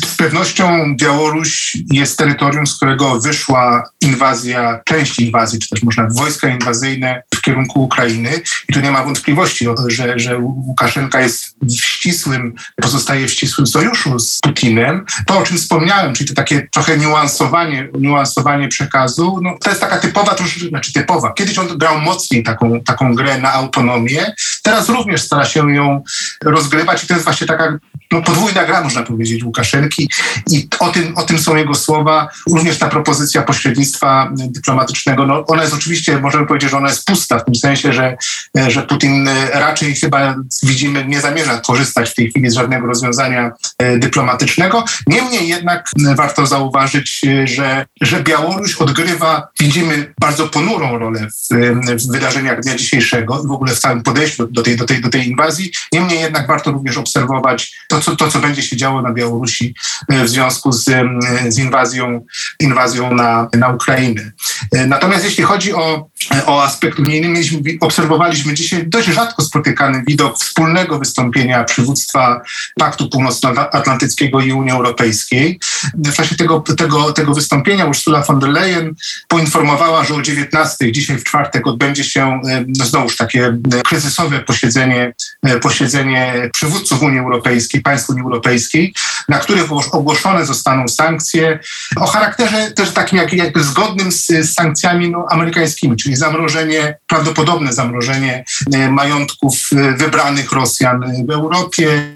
Z 0.06 0.16
pewnością 0.16 0.96
Białoruś 0.96 1.78
jest 1.92 2.18
terytorium, 2.18 2.68
z 2.68 2.76
którego 2.76 3.20
wyszła 3.20 3.90
inwazja, 4.02 4.80
część 4.86 5.20
inwazji, 5.20 5.60
czy 5.60 5.70
też 5.70 5.84
można 5.84 6.08
wojska 6.12 6.50
inwazyjne 6.50 7.24
w 7.36 7.42
kierunku 7.42 7.84
Ukrainy. 7.84 8.42
I 8.70 8.74
tu 8.74 8.80
nie 8.80 8.92
ma 8.92 9.04
wątpliwości, 9.04 9.68
że, 9.88 10.20
że 10.20 10.38
Łukaszenka 10.38 11.22
jest 11.22 11.56
w 11.62 11.72
ścisłym, 11.72 12.54
pozostaje 12.82 13.28
w 13.28 13.32
ścisłym 13.32 13.68
sojuszu 13.68 14.20
z 14.20 14.40
Putinem. 14.40 15.06
To, 15.26 15.38
o 15.38 15.44
czym 15.44 15.58
wspomniałem, 15.58 16.14
czyli 16.14 16.30
to 16.30 16.36
takie 16.36 16.68
trochę 16.72 16.98
niuansowanie, 16.98 17.90
niuansowanie 18.00 18.68
przekazu, 18.68 19.40
no, 19.42 19.58
to 19.62 19.70
jest 19.70 19.82
taka 19.82 19.98
typowa, 19.98 20.36
znaczy 20.70 20.94
typowa. 20.94 21.34
Kiedyś 21.34 21.58
on 21.60 21.78
grał 21.78 22.02
mocniej 22.02 22.44
taką, 22.44 22.82
taką 22.82 23.16
grę 23.16 23.38
na 23.42 23.54
autonomię, 23.54 24.34
teraz 24.64 24.90
również 24.90 25.22
stara 25.22 25.46
się 25.46 25.74
ją 25.74 26.04
rozgrywać 26.44 27.04
i 27.04 27.08
to 27.08 27.14
jest 27.14 27.24
właśnie 27.24 27.48
taka 27.48 27.80
no, 28.12 28.22
podwójna 28.22 28.66
gra, 28.66 28.84
można 28.84 29.04
powiedzieć, 29.04 29.44
Łukaszenki 29.60 30.10
i 30.52 30.68
o 30.80 30.90
tym, 30.90 31.18
o 31.18 31.24
tym 31.24 31.40
są 31.40 31.56
jego 31.56 31.74
słowa. 31.74 32.30
Również 32.48 32.78
ta 32.78 32.90
propozycja 32.90 33.42
pośrednictwa 33.42 34.32
dyplomatycznego, 34.34 35.26
no, 35.26 35.46
ona 35.46 35.62
jest 35.62 35.74
oczywiście, 35.74 36.20
możemy 36.20 36.48
powiedzieć, 36.48 36.72
że 36.72 36.78
ona 36.78 36.90
jest 36.90 37.06
pusta, 37.06 37.40
w 37.40 37.46
tym 37.46 37.56
sensie, 37.56 37.94
że, 37.94 38.18
że 38.68 38.82
Putin 38.82 39.30
raczej 39.54 39.96
chyba 39.96 40.36
widzimy, 40.64 41.06
nie 41.06 41.22
zamierza 41.22 41.60
korzystać 41.60 42.10
w 42.10 42.16
tej 42.16 42.30
chwili 42.30 42.50
z 42.50 42.54
żadnego 42.54 42.88
rozwiązania 42.88 43.52
e, 43.78 43.98
dyplomatycznego. 43.98 44.84
Niemniej 45.08 45.48
jednak 45.48 45.90
warto 46.16 46.48
zauważyć, 46.48 47.22
e, 47.24 47.48
że, 47.48 47.86
że 48.02 48.24
Białoruś 48.24 48.76
odgrywa, 48.76 49.48
widzimy, 49.60 50.14
bardzo 50.20 50.48
ponurą 50.48 50.98
rolę 50.98 51.28
w, 51.28 51.56
w 52.08 52.12
wydarzeniach 52.12 52.62
dnia 52.62 52.76
dzisiejszego 52.76 53.44
i 53.44 53.48
w 53.48 53.52
ogóle 53.52 53.76
w 53.76 53.80
całym 53.80 54.04
podejściu 54.04 54.48
do 54.48 54.62
tej, 54.62 54.78
do 54.78 54.86
tej, 54.86 55.02
do 55.02 55.10
tej 55.10 55.28
inwazji. 55.28 55.72
Niemniej 55.94 56.20
jednak 56.20 56.48
warto 56.48 56.72
również 56.72 56.98
obserwować 56.98 57.80
to, 57.88 58.02
co, 58.02 58.16
to, 58.16 58.32
co 58.32 58.40
będzie 58.40 58.62
się 58.62 58.78
działo 58.78 59.02
na 59.02 59.14
Białorusi 59.14 59.49
e, 60.10 60.24
w 60.24 60.30
związku 60.30 60.72
z, 60.72 60.86
z 61.48 61.58
inwazją, 61.58 62.26
inwazją 62.60 63.14
na, 63.14 63.48
na 63.58 63.70
Ukrainę. 63.70 64.32
E, 64.72 64.88
natomiast 64.88 65.26
jeśli 65.26 65.44
chodzi 65.44 65.74
o, 65.74 66.10
o 66.46 66.64
aspekt 66.64 67.00
unijny, 67.00 67.30
mieliśmy, 67.30 67.60
obserwowaliśmy 67.82 68.54
dzisiaj 68.54 68.88
dość 68.88 69.08
rzadko 69.08 69.44
spotykany 69.44 70.04
widok 70.08 70.40
wspólnego 70.40 71.00
wystąpienia 71.00 71.64
przywództwa 71.64 72.42
Paktu 72.76 73.10
Północnoatlantyckiego 73.10 74.42
i 74.42 74.52
Unii 74.52 74.72
Europejskiej. 74.72 75.60
W 75.94 76.14
czasie 76.14 76.36
tego, 76.36 76.60
tego, 76.60 77.14
tego 77.14 77.34
wystąpienia 77.34 77.86
Ursula 77.86 78.22
von 78.22 78.40
der 78.40 78.50
Leyen 78.50 78.96
poinformowała, 79.28 80.04
że 80.04 80.14
o 80.14 80.22
19 80.22 80.92
dzisiaj 80.92 81.18
w 81.18 81.24
czwartek 81.24 81.68
odbędzie 81.68 82.04
się 82.04 82.42
no 82.68 82.86
znowuż 82.86 83.18
takie 83.18 83.58
kryzysowe 83.86 84.40
posiedzenie 84.40 85.14
posiedzenie 85.62 86.50
przywódców 86.54 87.02
Unii 87.02 87.20
Europejskiej, 87.20 87.82
państw 87.82 88.10
Unii 88.10 88.24
Europejskiej, 88.24 88.94
na 89.30 89.40
których 89.40 89.72
ogłoszone 89.92 90.46
zostaną 90.46 90.88
sankcje 90.88 91.60
o 91.96 92.08
charakterze 92.08 92.72
też 92.72 92.92
takim 92.92 93.18
jak, 93.18 93.34
jakby 93.34 93.64
zgodnym 93.64 94.12
z, 94.12 94.28
z 94.28 94.54
sankcjami 94.54 95.10
no, 95.10 95.26
amerykańskimi, 95.30 95.98
czyli 95.98 96.16
zamrożenie, 96.16 96.98
prawdopodobne 97.08 97.74
zamrożenie 97.74 98.44
e, 98.74 98.92
majątków 98.92 99.54
e, 99.72 99.94
wybranych 99.94 100.52
Rosjan 100.52 101.26
w 101.28 101.32
Europie, 101.32 102.16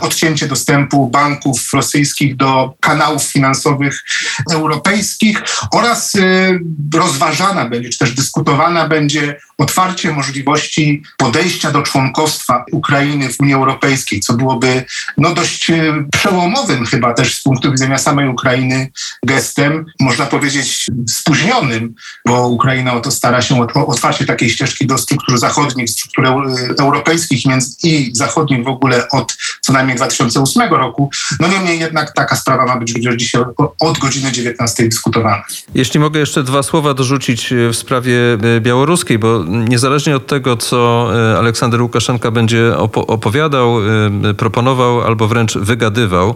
odcięcie 0.00 0.46
dostępu 0.46 1.10
banków 1.10 1.72
rosyjskich 1.72 2.36
do 2.36 2.74
kanałów 2.80 3.22
finansowych 3.22 4.04
europejskich 4.52 5.42
oraz 5.72 6.12
rozważana 6.94 7.68
będzie, 7.68 7.88
czy 7.88 7.98
też 7.98 8.14
dyskutowana 8.14 8.88
będzie 8.88 9.40
otwarcie 9.58 10.12
możliwości 10.12 11.02
podejścia 11.16 11.70
do 11.70 11.82
członkostwa 11.82 12.51
Ukrainy 12.72 13.32
w 13.32 13.40
Unii 13.40 13.54
Europejskiej, 13.54 14.20
co 14.20 14.32
byłoby 14.32 14.84
no, 15.18 15.34
dość 15.34 15.70
e, 15.70 16.04
przełomowym 16.12 16.86
chyba 16.86 17.14
też 17.14 17.38
z 17.38 17.42
punktu 17.42 17.70
widzenia 17.70 17.98
samej 17.98 18.28
Ukrainy 18.28 18.90
gestem, 19.26 19.86
można 20.00 20.26
powiedzieć 20.26 20.86
spóźnionym, 21.08 21.94
bo 22.26 22.48
Ukraina 22.48 22.92
o 22.94 23.00
to 23.00 23.10
stara 23.10 23.42
się 23.42 23.66
o 23.74 23.86
otwarcie 23.86 24.26
takiej 24.26 24.50
ścieżki 24.50 24.86
do 24.86 24.98
struktur 24.98 25.38
zachodnich, 25.38 25.90
struktur 25.90 26.26
europejskich 26.80 27.42
i 27.82 28.10
zachodnich 28.14 28.64
w 28.64 28.68
ogóle 28.68 29.08
od 29.08 29.36
co 29.60 29.72
najmniej 29.72 29.96
2008 29.96 30.74
roku. 30.74 31.10
No 31.40 31.48
niemniej 31.48 31.78
jednak 31.78 32.12
taka 32.12 32.36
sprawa 32.36 32.66
ma 32.66 32.76
być 32.76 32.92
dzisiaj 33.16 33.44
od 33.80 33.98
godziny 33.98 34.32
19 34.32 34.88
dyskutowana. 34.88 35.42
Jeśli 35.74 36.00
mogę 36.00 36.20
jeszcze 36.20 36.42
dwa 36.42 36.62
słowa 36.62 36.94
dorzucić 36.94 37.52
e, 37.52 37.68
w 37.68 37.76
sprawie 37.76 38.18
e, 38.56 38.60
białoruskiej, 38.60 39.18
bo 39.18 39.44
niezależnie 39.48 40.16
od 40.16 40.26
tego, 40.26 40.56
co 40.56 41.10
e, 41.32 41.38
Aleksander 41.38 41.82
Łukaszenka 41.82 42.30
będzie 42.30 42.41
opowiadał, 42.94 43.78
e, 44.30 44.34
proponował 44.34 45.00
albo 45.00 45.28
wręcz 45.28 45.58
wygadywał, 45.58 46.34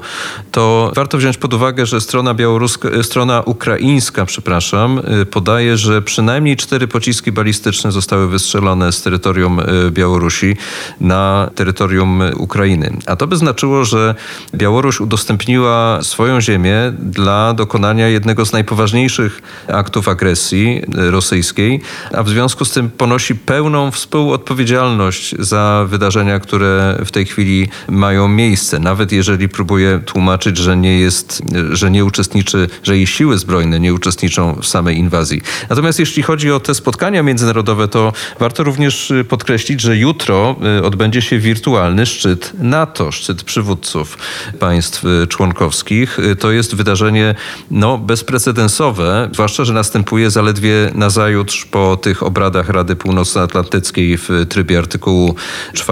to 0.52 0.92
warto 0.94 1.18
wziąć 1.18 1.36
pod 1.36 1.54
uwagę, 1.54 1.86
że 1.86 2.00
strona 2.00 2.34
białoruska, 2.34 2.88
e, 2.88 3.02
strona 3.02 3.40
ukraińska, 3.40 4.26
przepraszam, 4.26 5.00
podaje, 5.30 5.76
że 5.76 6.02
przynajmniej 6.02 6.56
cztery 6.56 6.88
pociski 6.88 7.32
balistyczne 7.32 7.92
zostały 7.92 8.28
wystrzelone 8.28 8.92
z 8.92 9.02
terytorium 9.02 9.60
Białorusi 9.90 10.56
na 11.00 11.50
terytorium 11.54 12.22
Ukrainy. 12.36 12.96
A 13.06 13.16
to 13.16 13.26
by 13.26 13.36
znaczyło, 13.36 13.84
że 13.84 14.14
Białoruś 14.54 15.00
udostępniła 15.00 15.98
swoją 16.02 16.40
ziemię 16.40 16.92
dla 16.98 17.54
dokonania 17.54 18.08
jednego 18.08 18.46
z 18.46 18.52
najpoważniejszych 18.52 19.42
aktów 19.68 20.08
agresji 20.08 20.82
rosyjskiej, 20.94 21.80
a 22.12 22.22
w 22.22 22.28
związku 22.28 22.64
z 22.64 22.70
tym 22.70 22.90
ponosi 22.90 23.34
pełną 23.34 23.90
współodpowiedzialność 23.90 25.34
za 25.38 25.86
wydarzenia, 25.96 26.40
które 26.40 26.98
w 27.04 27.10
tej 27.10 27.26
chwili 27.26 27.68
mają 27.88 28.28
miejsce. 28.28 28.78
Nawet 28.78 29.12
jeżeli 29.12 29.48
próbuje 29.48 30.00
tłumaczyć, 30.06 30.56
że 30.58 30.76
nie 30.76 30.98
jest, 30.98 31.42
że 31.72 31.90
nie 31.90 32.04
uczestniczy, 32.04 32.68
że 32.82 32.96
jej 32.96 33.06
siły 33.06 33.38
zbrojne 33.38 33.80
nie 33.80 33.94
uczestniczą 33.94 34.58
w 34.62 34.66
samej 34.66 34.96
inwazji. 34.98 35.42
Natomiast 35.70 35.98
jeśli 35.98 36.22
chodzi 36.22 36.52
o 36.52 36.60
te 36.60 36.74
spotkania 36.74 37.22
międzynarodowe, 37.22 37.88
to 37.88 38.12
warto 38.40 38.64
również 38.64 39.12
podkreślić, 39.28 39.80
że 39.80 39.96
jutro 39.96 40.56
y, 40.78 40.84
odbędzie 40.84 41.22
się 41.22 41.38
wirtualny 41.38 42.06
szczyt 42.06 42.52
NATO, 42.58 43.12
szczyt 43.12 43.42
przywódców 43.42 44.18
państw 44.58 45.04
y, 45.04 45.26
członkowskich. 45.26 46.18
Y, 46.18 46.36
to 46.36 46.50
jest 46.52 46.74
wydarzenie 46.74 47.34
no, 47.70 47.98
bezprecedensowe, 47.98 49.28
zwłaszcza, 49.32 49.64
że 49.64 49.72
następuje 49.72 50.30
zaledwie 50.30 50.90
nazajutrz 50.94 51.64
po 51.64 51.96
tych 51.96 52.22
obradach 52.22 52.68
Rady 52.68 52.96
Północnoatlantyckiej 52.96 54.18
w 54.18 54.28
trybie 54.48 54.78
artykułu 54.78 55.34
4 55.72 55.85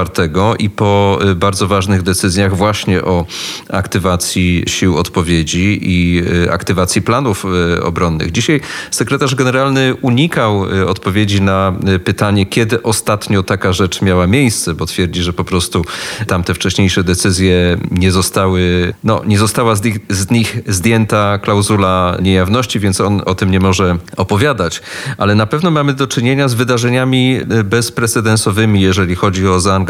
i 0.59 0.71
po 0.71 1.19
y, 1.31 1.35
bardzo 1.35 1.67
ważnych 1.67 2.03
decyzjach 2.03 2.57
właśnie 2.57 3.03
o 3.03 3.27
aktywacji 3.71 4.65
sił 4.67 4.97
odpowiedzi 4.97 5.79
i 5.83 6.23
y, 6.45 6.53
aktywacji 6.53 7.03
planów 7.03 7.45
y, 7.77 7.83
obronnych. 7.83 8.33
Dzisiaj 8.33 8.61
sekretarz 8.91 9.35
generalny 9.35 9.95
unikał 10.03 10.65
odpowiedzi 10.87 11.43
na 11.43 11.73
pytanie, 12.05 12.47
kiedy 12.47 12.83
ostatnio 12.83 13.43
taka 13.43 13.73
rzecz 13.73 14.03
miała 14.03 14.27
miejsce, 14.27 14.75
bo 14.75 14.87
twierdzi, 14.87 15.23
że 15.23 15.33
po 15.33 15.45
prostu 15.45 15.85
tamte 16.27 16.55
wcześniejsze 16.55 17.05
decyzje 17.05 17.79
nie 17.91 18.13
zostały, 18.13 18.95
no, 19.05 19.23
nie 19.27 19.39
została 19.39 19.75
z 19.77 19.85
nich, 19.85 19.99
z 20.09 20.31
nich 20.31 20.59
zdjęta 20.67 21.39
klauzula 21.39 22.17
niejawności, 22.23 22.81
więc 22.81 23.01
on 23.01 23.23
o 23.27 23.35
tym 23.35 23.51
nie 23.51 23.61
może 23.61 23.97
opowiadać. 24.17 24.83
Ale 25.19 25.35
na 25.35 25.47
pewno 25.47 25.71
mamy 25.71 25.95
do 25.95 26.07
czynienia 26.07 26.49
z 26.49 26.55
wydarzeniami, 26.55 27.41
bezprecedensowymi, 27.65 28.81
jeżeli 28.81 29.15
chodzi 29.15 29.49
o 29.49 29.61
zaangażowanie 29.61 29.84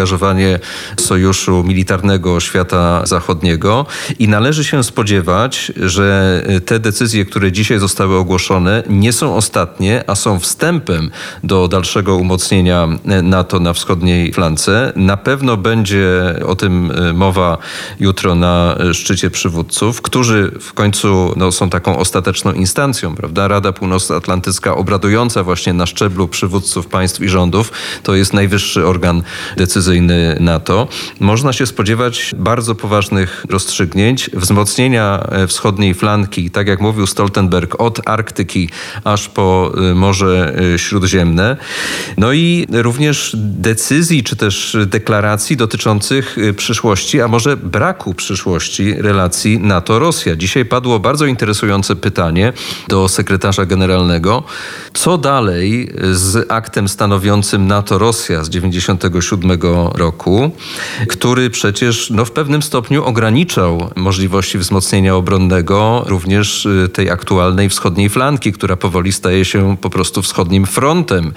sojuszu 0.97 1.65
militarnego 1.65 2.41
świata 2.41 3.07
zachodniego 3.07 3.87
i 4.19 4.29
należy 4.29 4.65
się 4.65 4.85
spodziewać, 4.85 5.73
że 5.77 6.43
e, 6.47 6.61
te 6.61 6.79
decyzje, 6.79 7.25
które 7.25 7.53
dzisiaj 7.53 7.79
zostały 7.79 8.17
ogłoszone, 8.17 8.83
nie 8.89 9.13
są 9.13 9.37
ostatnie, 9.37 10.05
a 10.07 10.15
są 10.15 10.39
wstępem 10.39 11.11
do 11.45 11.69
dalszego 11.69 12.17
umocnienia 12.17 12.89
e, 13.07 13.23
NATO 13.23 13.61
na 13.61 13.73
wschodniej 13.73 14.33
flance. 14.33 14.93
Na 14.97 15.17
pewno 15.17 15.57
będzie 15.57 16.35
o 16.47 16.57
tym 16.57 16.93
mowa 17.15 17.59
jutro 18.01 18.35
na 18.35 18.77
szczycie 18.93 19.31
przywódców, 19.31 20.03
którzy 20.03 20.53
w 20.61 20.73
końcu 20.73 21.33
no, 21.37 21.53
są 21.53 21.71
taką 21.71 21.99
ostateczną 21.99 22.53
instancją, 22.53 23.15
prawda? 23.15 23.49
Rada 23.49 23.73
Północnoatlantycka 23.73 24.77
obradująca 24.77 25.43
właśnie 25.43 25.73
na 25.73 25.87
szczeblu 25.87 26.29
przywódców 26.29 26.87
państw 26.87 27.21
i 27.21 27.29
rządów, 27.29 27.73
to 28.03 28.15
jest 28.15 28.33
najwyższy 28.33 28.87
organ 28.87 29.23
decyzyjny 29.85 30.37
NATO, 30.41 30.89
można 31.21 31.52
się 31.52 31.67
spodziewać 31.67 32.35
bardzo 32.39 32.75
poważnych 32.75 33.45
rozstrzygnięć, 33.50 34.30
wzmocnienia 34.35 35.26
e, 35.30 35.47
wschodniej 35.47 35.95
flanki, 35.95 36.50
tak 36.50 36.69
jak 36.69 36.80
mówił 36.80 37.06
Stoltenberg, 37.06 37.80
od 37.80 38.08
Arktyki 38.08 38.69
aż 39.04 39.28
po 39.28 39.73
e, 39.76 39.95
Morze 39.95 40.54
e, 40.75 40.78
Śródziemne. 40.78 41.56
No 42.17 42.32
i 42.32 42.67
również 42.73 43.37
decyzji, 43.39 44.23
czy 44.23 44.37
też 44.37 44.76
deklaracji 44.87 45.56
dotyczących 45.56 46.37
przyszłości, 46.56 47.21
a 47.21 47.28
może 47.28 47.56
braku 47.56 48.15
przyszłości 48.15 48.95
relacji 48.95 49.58
NATO-Rosja. 49.58 50.37
Dzisiaj 50.37 50.65
padło 50.65 50.99
bardzo 50.99 51.26
interesujące 51.26 51.97
pytanie 51.97 52.52
do 52.89 53.08
sekretarza 53.08 53.67
generalnego, 53.67 54.43
co 54.95 55.19
dalej 55.19 55.93
z 56.13 56.52
aktem 56.52 56.89
stanowiącym 56.89 57.67
NATO-Rosja 57.67 58.45
z 58.45 58.50
1997 58.50 59.74
roku, 59.95 60.50
który 61.08 61.50
przecież 61.50 62.10
no, 62.10 62.25
w 62.25 62.30
pewnym 62.30 62.63
stopniu 62.63 63.04
ograniczał 63.04 63.91
możliwości 63.97 64.58
wzmocnienia 64.58 65.15
obronnego 65.15 66.04
również 66.06 66.67
y, 66.67 66.89
tej 66.93 67.10
aktualnej 67.10 67.69
wschodniej 67.69 68.08
flanki, 68.08 68.52
która 68.52 68.76
powoli 68.76 69.13
staje 69.13 69.45
się 69.45 69.76
po 69.80 69.91
prostu 69.91 70.23
wschodnim 70.23 70.67
frontem 70.67 71.32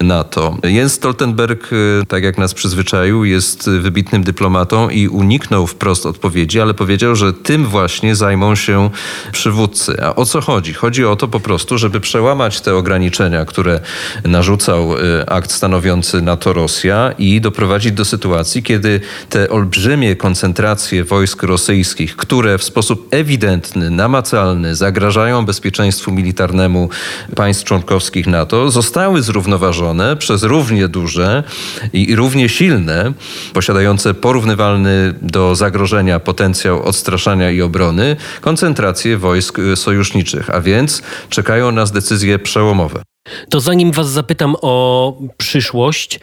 NATO. 0.00 0.56
Jens 0.64 0.92
Stoltenberg, 0.92 1.72
y, 1.72 2.06
tak 2.08 2.22
jak 2.22 2.38
nas 2.38 2.54
przyzwyczaił, 2.54 3.24
jest 3.24 3.70
wybitnym 3.70 4.24
dyplomatą 4.24 4.88
i 4.88 5.08
uniknął 5.08 5.66
wprost 5.66 6.06
odpowiedzi, 6.06 6.60
ale 6.60 6.74
powiedział, 6.74 7.16
że 7.16 7.32
tym 7.32 7.66
właśnie 7.66 8.16
zajmą 8.16 8.54
się 8.54 8.90
przywódcy. 9.32 9.96
A 10.02 10.14
o 10.14 10.24
co 10.24 10.40
chodzi? 10.40 10.74
Chodzi 10.74 11.04
o 11.04 11.16
to 11.16 11.28
po 11.28 11.40
prostu, 11.40 11.78
żeby 11.78 12.00
przełamać 12.00 12.60
te 12.60 12.74
ograniczenia, 12.74 13.44
które 13.44 13.80
narzucał 14.24 14.86
Y, 15.06 15.26
akt 15.26 15.52
stanowiący 15.52 16.22
NATO-Rosja 16.22 17.14
i 17.18 17.40
doprowadzić 17.40 17.65
do 17.92 18.04
sytuacji, 18.04 18.62
kiedy 18.62 19.00
te 19.30 19.50
olbrzymie 19.50 20.16
koncentracje 20.16 21.04
wojsk 21.04 21.42
rosyjskich, 21.42 22.16
które 22.16 22.58
w 22.58 22.64
sposób 22.64 23.08
ewidentny, 23.10 23.90
namacalny 23.90 24.74
zagrażają 24.74 25.44
bezpieczeństwu 25.44 26.12
militarnemu 26.12 26.88
państw 27.34 27.64
członkowskich 27.64 28.26
NATO, 28.26 28.70
zostały 28.70 29.22
zrównoważone 29.22 30.16
przez 30.16 30.42
równie 30.42 30.88
duże 30.88 31.44
i 31.92 32.16
równie 32.16 32.48
silne, 32.48 33.12
posiadające 33.52 34.14
porównywalny 34.14 35.14
do 35.22 35.54
zagrożenia 35.54 36.20
potencjał 36.20 36.82
odstraszania 36.82 37.50
i 37.50 37.62
obrony, 37.62 38.16
koncentracje 38.40 39.16
wojsk 39.16 39.58
sojuszniczych, 39.74 40.50
a 40.50 40.60
więc 40.60 41.02
czekają 41.28 41.72
nas 41.72 41.92
decyzje 41.92 42.38
przełomowe. 42.38 43.02
To 43.50 43.60
zanim 43.60 43.92
Was 43.92 44.10
zapytam 44.10 44.56
o 44.62 45.16
przyszłość, 45.36 46.20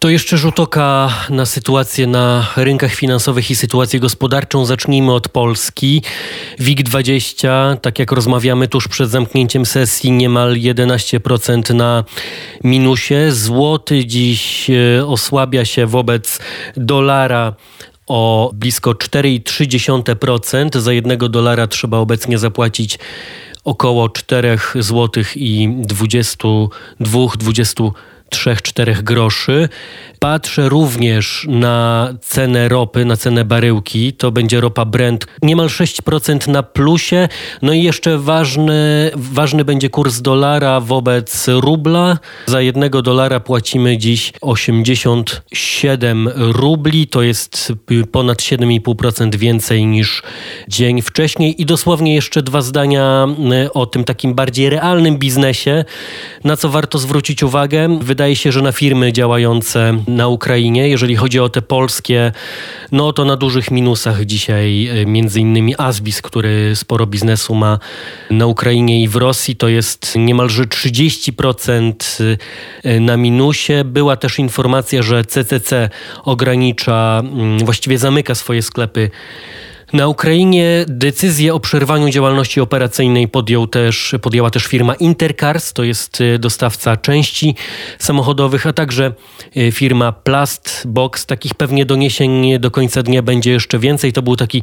to 0.00 0.08
jeszcze 0.08 0.38
rzut 0.38 0.60
oka 0.60 1.08
na 1.30 1.46
sytuację 1.46 2.06
na 2.06 2.46
rynkach 2.56 2.94
finansowych 2.94 3.50
i 3.50 3.56
sytuację 3.56 4.00
gospodarczą. 4.00 4.64
Zacznijmy 4.64 5.12
od 5.12 5.28
Polski. 5.28 6.02
WIG20, 6.58 7.76
tak 7.76 7.98
jak 7.98 8.12
rozmawiamy 8.12 8.68
tuż 8.68 8.88
przed 8.88 9.10
zamknięciem 9.10 9.66
sesji, 9.66 10.12
niemal 10.12 10.54
11% 10.54 11.74
na 11.74 12.04
minusie. 12.64 13.14
Złoty 13.30 14.06
dziś 14.06 14.70
e, 14.70 15.06
osłabia 15.06 15.64
się 15.64 15.86
wobec 15.86 16.38
dolara 16.76 17.54
o 18.06 18.50
blisko 18.54 18.90
4,3%. 18.90 20.80
Za 20.80 20.92
jednego 20.92 21.28
dolara 21.28 21.66
trzeba 21.66 21.98
obecnie 21.98 22.38
zapłacić 22.38 22.98
około 23.64 24.08
4 24.08 24.58
zł 24.74 25.24
i 25.36 25.68
22-23 25.68 27.90
3-4 28.30 29.02
groszy. 29.02 29.68
Patrzę 30.20 30.68
również 30.68 31.46
na 31.48 32.08
cenę 32.20 32.68
ropy, 32.68 33.04
na 33.04 33.16
cenę 33.16 33.44
baryłki. 33.44 34.12
To 34.12 34.32
będzie 34.32 34.60
ropa 34.60 34.84
Brent 34.84 35.26
niemal 35.42 35.66
6% 35.66 36.48
na 36.48 36.62
plusie. 36.62 37.28
No 37.62 37.72
i 37.72 37.82
jeszcze 37.82 38.18
ważny, 38.18 39.10
ważny 39.16 39.64
będzie 39.64 39.90
kurs 39.90 40.20
dolara 40.20 40.80
wobec 40.80 41.48
rubla. 41.48 42.18
Za 42.46 42.60
jednego 42.60 43.02
dolara 43.02 43.40
płacimy 43.40 43.98
dziś 43.98 44.32
87 44.40 46.28
rubli. 46.36 47.06
To 47.06 47.22
jest 47.22 47.72
ponad 48.12 48.38
7,5% 48.38 49.36
więcej 49.36 49.86
niż 49.86 50.22
dzień 50.68 51.02
wcześniej. 51.02 51.62
I 51.62 51.66
dosłownie 51.66 52.14
jeszcze 52.14 52.42
dwa 52.42 52.62
zdania 52.62 53.26
e, 53.52 53.72
o 53.72 53.86
tym 53.86 54.04
takim 54.04 54.34
bardziej 54.34 54.70
realnym 54.70 55.18
biznesie, 55.18 55.84
na 56.44 56.56
co 56.56 56.68
warto 56.68 56.98
zwrócić 56.98 57.42
uwagę. 57.42 57.98
Wydaje 58.00 58.19
się, 58.28 58.52
że 58.52 58.62
na 58.62 58.72
firmy 58.72 59.12
działające 59.12 59.96
na 60.08 60.28
Ukrainie. 60.28 60.88
Jeżeli 60.88 61.16
chodzi 61.16 61.40
o 61.40 61.48
te 61.48 61.62
polskie, 61.62 62.32
no 62.92 63.12
to 63.12 63.24
na 63.24 63.36
dużych 63.36 63.70
minusach 63.70 64.24
dzisiaj 64.24 64.86
e, 64.86 65.06
między 65.06 65.40
innymi 65.40 65.74
Asbis, 65.78 66.22
który 66.22 66.76
sporo 66.76 67.06
biznesu 67.06 67.54
ma 67.54 67.78
na 68.30 68.46
Ukrainie 68.46 69.02
i 69.02 69.08
w 69.08 69.16
Rosji, 69.16 69.56
to 69.56 69.68
jest 69.68 70.14
niemalże 70.16 70.64
30% 70.64 71.92
e, 72.84 73.00
na 73.00 73.16
minusie. 73.16 73.72
Była 73.84 74.16
też 74.16 74.38
informacja, 74.38 75.02
że 75.02 75.24
CCC 75.24 75.90
ogranicza, 76.24 77.22
właściwie 77.64 77.98
zamyka 77.98 78.34
swoje 78.34 78.62
sklepy 78.62 79.10
na 79.92 80.08
Ukrainie 80.08 80.84
decyzję 80.88 81.54
o 81.54 81.60
przerwaniu 81.60 82.10
działalności 82.10 82.60
operacyjnej 82.60 83.28
podjął 83.28 83.66
też, 83.66 84.14
podjęła 84.22 84.50
też 84.50 84.66
firma 84.66 84.94
Intercars, 84.94 85.72
to 85.72 85.84
jest 85.84 86.20
e, 86.20 86.38
dostawca 86.38 86.96
części 86.96 87.54
samochodowych, 87.98 88.66
a 88.66 88.72
także 88.72 89.12
e, 89.56 89.72
firma 89.72 90.12
Plastbox. 90.12 91.26
Takich 91.26 91.54
pewnie 91.54 91.86
doniesień 91.86 92.58
do 92.58 92.70
końca 92.70 93.02
dnia 93.02 93.22
będzie 93.22 93.50
jeszcze 93.50 93.78
więcej. 93.78 94.12
To 94.12 94.22
był 94.22 94.36
taki 94.36 94.62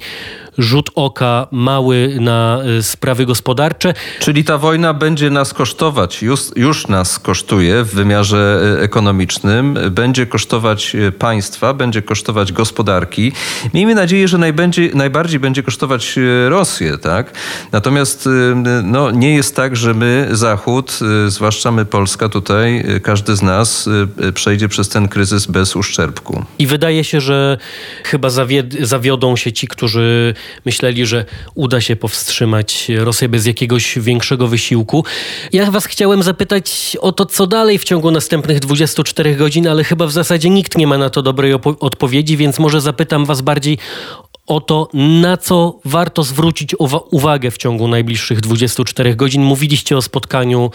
rzut 0.58 0.90
oka 0.96 1.48
mały 1.52 2.18
na 2.20 2.60
e, 2.80 2.84
sprawy 2.84 3.26
gospodarcze. 3.26 3.94
Czyli 4.20 4.44
ta 4.44 4.58
wojna 4.58 4.94
będzie 4.94 5.30
nas 5.30 5.54
kosztować, 5.54 6.22
już, 6.22 6.42
już 6.56 6.88
nas 6.88 7.20
kosztuje 7.20 7.84
w 7.84 7.94
wymiarze 7.94 8.62
ekonomicznym, 8.82 9.78
będzie 9.92 10.26
kosztować 10.26 10.96
państwa, 11.20 11.74
będzie 11.74 12.02
kosztować 12.02 12.52
gospodarki. 12.52 13.32
Miejmy 13.74 13.96
nadzieję, 13.96 14.28
że 14.28 14.38
najbardziej, 14.38 14.92
najbardziej 14.96 15.28
bardziej 15.28 15.40
będzie 15.40 15.64
kosztować 15.64 16.18
e, 16.18 16.50
Rosję, 16.50 16.98
tak? 16.98 17.32
Natomiast 17.72 18.28
e, 18.28 18.30
no, 18.84 19.12
nie 19.12 19.36
jest 19.36 19.56
tak, 19.56 19.76
że 19.76 19.94
my, 19.94 20.28
Zachód, 20.32 21.00
e, 21.26 21.30
zwłaszcza 21.30 21.72
my, 21.72 21.86
Polska 21.86 22.30
tutaj, 22.30 22.86
każdy 23.04 23.36
z 23.36 23.42
nas 23.42 23.90
przejdzie 24.34 24.68
przez 24.70 24.90
ten 24.90 25.08
kryzys 25.08 25.46
bez 25.46 25.76
uszczerbku. 25.76 26.46
I 26.60 26.68
wydaje 26.68 27.04
się, 27.04 27.22
że 27.22 27.58
chyba 28.04 28.30
zawiodą 28.82 29.36
się 29.36 29.52
ci, 29.52 29.68
którzy 29.68 30.34
myśleli, 30.66 31.06
że 31.06 31.26
uda 31.56 31.82
się 31.82 31.96
powstrzymać 31.96 32.88
Rosję 32.98 33.30
bez 33.30 33.46
jakiegoś 33.46 34.00
większego 34.00 34.48
wysiłku. 34.48 35.06
Ja 35.54 35.72
was 35.72 35.86
chciałem 35.86 36.24
zapytać 36.24 36.98
o 37.02 37.12
to, 37.12 37.26
co 37.26 37.48
dalej 37.48 37.78
w 37.78 37.84
ciągu 37.84 38.12
następnych 38.12 38.60
24 38.60 39.36
godzin, 39.36 39.68
ale 39.68 39.84
chyba 39.84 40.08
w 40.08 40.12
zasadzie 40.12 40.50
nikt 40.50 40.78
nie 40.78 40.88
ma 40.88 40.98
na 40.98 41.10
to 41.10 41.22
dobrej 41.22 41.54
odpowiedzi, 41.80 42.38
więc 42.38 42.60
może 42.60 42.82
zapytam 42.82 43.26
was 43.26 43.42
bardziej 43.42 43.78
o 44.48 44.62
to, 44.62 44.90
na 44.94 45.38
co 45.38 45.80
warto 45.86 46.24
zwrócić 46.24 46.76
uwagę 47.12 47.52
w 47.52 47.58
ciągu 47.58 47.88
najbliższych 47.88 48.42
24 48.42 49.16
godzin. 49.16 49.44
Mówiliście 49.44 49.98
o 49.98 50.02
spotkaniu 50.02 50.72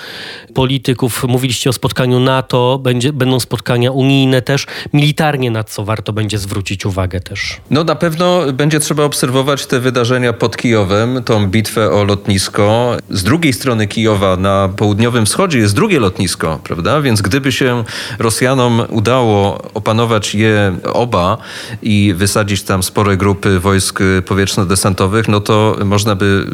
polityków, 0.54 1.24
mówiliście 1.24 1.70
o 1.70 1.72
spotkaniu 1.72 2.20
NATO, 2.20 2.80
będzie, 2.82 3.12
będą 3.12 3.40
spotkania 3.40 3.90
unijne 3.90 4.42
też. 4.42 4.66
Militarnie 4.92 5.50
na 5.50 5.64
co 5.64 5.84
warto 5.84 6.12
będzie 6.12 6.38
zwrócić 6.38 6.86
uwagę 6.86 7.20
też? 7.20 7.60
No 7.70 7.84
na 7.84 7.94
pewno 7.94 8.52
będzie 8.52 8.80
trzeba 8.80 9.04
obserwować 9.04 9.66
te 9.66 9.80
wydarzenia 9.80 10.32
pod 10.32 10.56
Kijowem, 10.56 11.24
tą 11.24 11.46
bitwę 11.46 11.90
o 11.90 12.04
lotnisko. 12.04 12.96
Z 13.10 13.22
drugiej 13.22 13.52
strony 13.52 13.86
Kijowa 13.86 14.36
na 14.36 14.68
południowym 14.76 15.26
wschodzie 15.26 15.58
jest 15.58 15.74
drugie 15.74 16.00
lotnisko, 16.00 16.60
prawda? 16.64 17.00
Więc 17.00 17.22
gdyby 17.22 17.52
się 17.52 17.84
Rosjanom 18.18 18.82
udało 18.88 19.62
opanować 19.74 20.34
je 20.34 20.76
oba 20.92 21.38
i 21.82 22.14
wysadzić 22.16 22.62
tam 22.62 22.82
spore 22.82 23.16
grupy 23.16 23.61
wojsk 23.62 24.00
powietrzno-desantowych, 24.26 25.28
no 25.28 25.40
to 25.40 25.76
można 25.84 26.14
by 26.14 26.46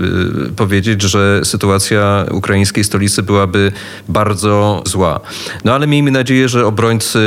y, 0.48 0.52
powiedzieć, 0.52 1.02
że 1.02 1.40
sytuacja 1.44 2.24
ukraińskiej 2.30 2.84
stolicy 2.84 3.22
byłaby 3.22 3.72
bardzo 4.08 4.82
zła. 4.86 5.20
No 5.64 5.74
ale 5.74 5.86
miejmy 5.86 6.10
nadzieję, 6.10 6.48
że 6.48 6.66
obrońcy 6.66 7.18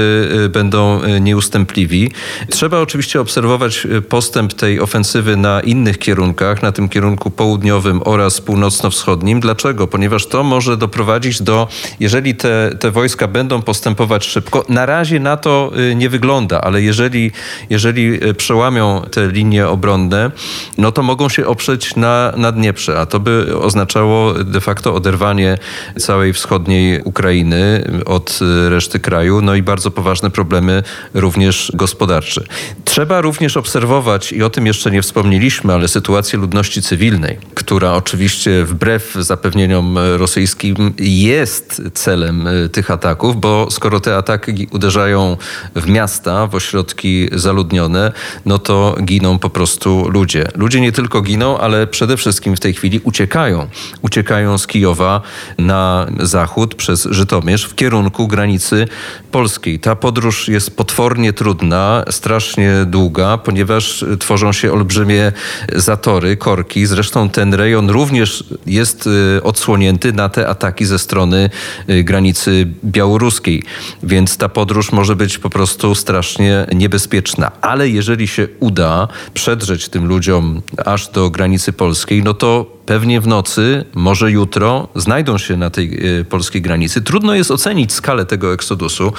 y, 0.45 0.49
będą 0.49 1.03
y, 1.03 1.21
nieustępliwi. 1.21 2.11
Trzeba 2.49 2.79
oczywiście 2.79 3.21
obserwować 3.21 3.87
postęp 4.09 4.53
tej 4.53 4.79
ofensywy 4.79 5.37
na 5.37 5.61
innych 5.61 5.99
kierunkach, 5.99 6.63
na 6.63 6.71
tym 6.71 6.89
kierunku 6.89 7.31
południowym 7.31 8.01
oraz 8.05 8.41
północno-wschodnim. 8.41 9.39
Dlaczego? 9.39 9.87
Ponieważ 9.87 10.25
to 10.25 10.43
może 10.43 10.77
doprowadzić 10.77 11.41
do, 11.41 11.67
jeżeli 11.99 12.35
te, 12.35 12.75
te 12.79 12.91
wojska 12.91 13.27
będą 13.27 13.61
postępować 13.61 14.25
szybko, 14.25 14.65
na 14.69 14.85
razie 14.85 15.19
na 15.19 15.37
to 15.37 15.71
nie 15.95 16.09
wygląda, 16.09 16.61
ale 16.61 16.81
jeżeli, 16.81 17.31
jeżeli 17.69 18.19
przełamią 18.37 19.01
te 19.11 19.27
linie 19.27 19.67
obronne, 19.71 20.31
no 20.77 20.91
to 20.91 21.03
mogą 21.03 21.29
się 21.29 21.47
oprzeć 21.47 21.95
na, 21.95 22.33
na 22.37 22.51
Dnieprze, 22.51 22.99
a 22.99 23.05
to 23.05 23.19
by 23.19 23.57
oznaczało 23.59 24.33
de 24.33 24.61
facto 24.61 24.95
oderwanie 24.95 25.57
całej 25.99 26.33
wschodniej 26.33 27.01
Ukrainy 27.03 27.83
od 28.05 28.39
reszty 28.69 28.99
kraju, 28.99 29.41
no 29.41 29.55
i 29.55 29.63
bardzo 29.63 29.91
poważne 29.91 30.29
problemy 30.29 30.83
również 31.13 31.71
gospodarcze. 31.75 32.43
Trzeba 32.85 33.21
również 33.21 33.57
obserwować, 33.57 34.31
i 34.31 34.43
o 34.43 34.49
tym 34.49 34.65
jeszcze 34.65 34.91
nie 34.91 35.01
wspomnieliśmy, 35.01 35.73
ale 35.73 35.87
sytuację 35.87 36.39
ludności 36.39 36.81
cywilnej, 36.81 37.37
która 37.53 37.93
oczywiście 37.93 38.65
wbrew 38.65 39.15
zapewnieniom 39.19 39.97
rosyjskim 40.17 40.93
jest 40.99 41.81
celem 41.93 42.49
tych 42.71 42.91
ataków, 42.91 43.41
bo 43.41 43.67
skoro 43.71 43.99
te 43.99 44.17
ataki 44.17 44.67
uderzają 44.71 45.37
w 45.75 45.87
miasta, 45.87 46.47
w 46.47 46.55
ośrodki 46.55 47.29
zaludnione, 47.31 48.11
no 48.45 48.59
to 48.59 48.95
giną 49.03 49.39
po 49.39 49.49
prostu 49.49 49.60
prostu 49.61 50.09
ludzie. 50.09 50.47
Ludzie 50.55 50.81
nie 50.81 50.91
tylko 50.91 51.21
giną, 51.21 51.57
ale 51.57 51.87
przede 51.87 52.17
wszystkim 52.17 52.55
w 52.55 52.59
tej 52.59 52.73
chwili 52.73 52.99
uciekają. 53.03 53.67
Uciekają 54.01 54.57
z 54.57 54.67
Kijowa 54.67 55.21
na 55.57 56.07
zachód 56.19 56.75
przez 56.75 57.07
Żytomierz 57.11 57.65
w 57.65 57.75
kierunku 57.75 58.27
granicy 58.27 58.87
polskiej. 59.31 59.79
Ta 59.79 59.95
podróż 59.95 60.47
jest 60.47 60.77
potwornie 60.77 61.33
trudna, 61.33 62.03
strasznie 62.09 62.71
długa, 62.85 63.37
ponieważ 63.37 64.05
tworzą 64.19 64.53
się 64.53 64.73
olbrzymie 64.73 65.31
zatory, 65.75 66.37
korki. 66.37 66.85
Zresztą 66.85 67.29
ten 67.29 67.53
rejon 67.53 67.89
również 67.89 68.43
jest 68.65 69.07
y, 69.07 69.43
odsłonięty 69.43 70.13
na 70.13 70.29
te 70.29 70.47
ataki 70.47 70.85
ze 70.85 70.99
strony 70.99 71.49
y, 71.89 72.03
granicy 72.03 72.67
białoruskiej. 72.83 73.63
Więc 74.03 74.37
ta 74.37 74.49
podróż 74.49 74.91
może 74.91 75.15
być 75.15 75.37
po 75.37 75.49
prostu 75.49 75.95
strasznie 75.95 76.65
niebezpieczna. 76.73 77.51
Ale 77.61 77.89
jeżeli 77.89 78.27
się 78.27 78.47
uda 78.59 79.07
przedrzeć 79.51 79.89
tym 79.89 80.07
ludziom 80.07 80.61
aż 80.85 81.07
do 81.07 81.29
granicy 81.29 81.73
polskiej, 81.73 82.23
no 82.23 82.33
to 82.33 82.65
pewnie 82.91 83.21
w 83.21 83.27
nocy, 83.27 83.85
może 83.93 84.31
jutro 84.31 84.87
znajdą 84.95 85.37
się 85.37 85.57
na 85.57 85.69
tej 85.69 86.19
e, 86.19 86.25
polskiej 86.25 86.61
granicy. 86.61 87.01
Trudno 87.01 87.35
jest 87.35 87.51
ocenić 87.51 87.93
skalę 87.93 88.25
tego 88.25 88.53
eksodusu. 88.53 89.13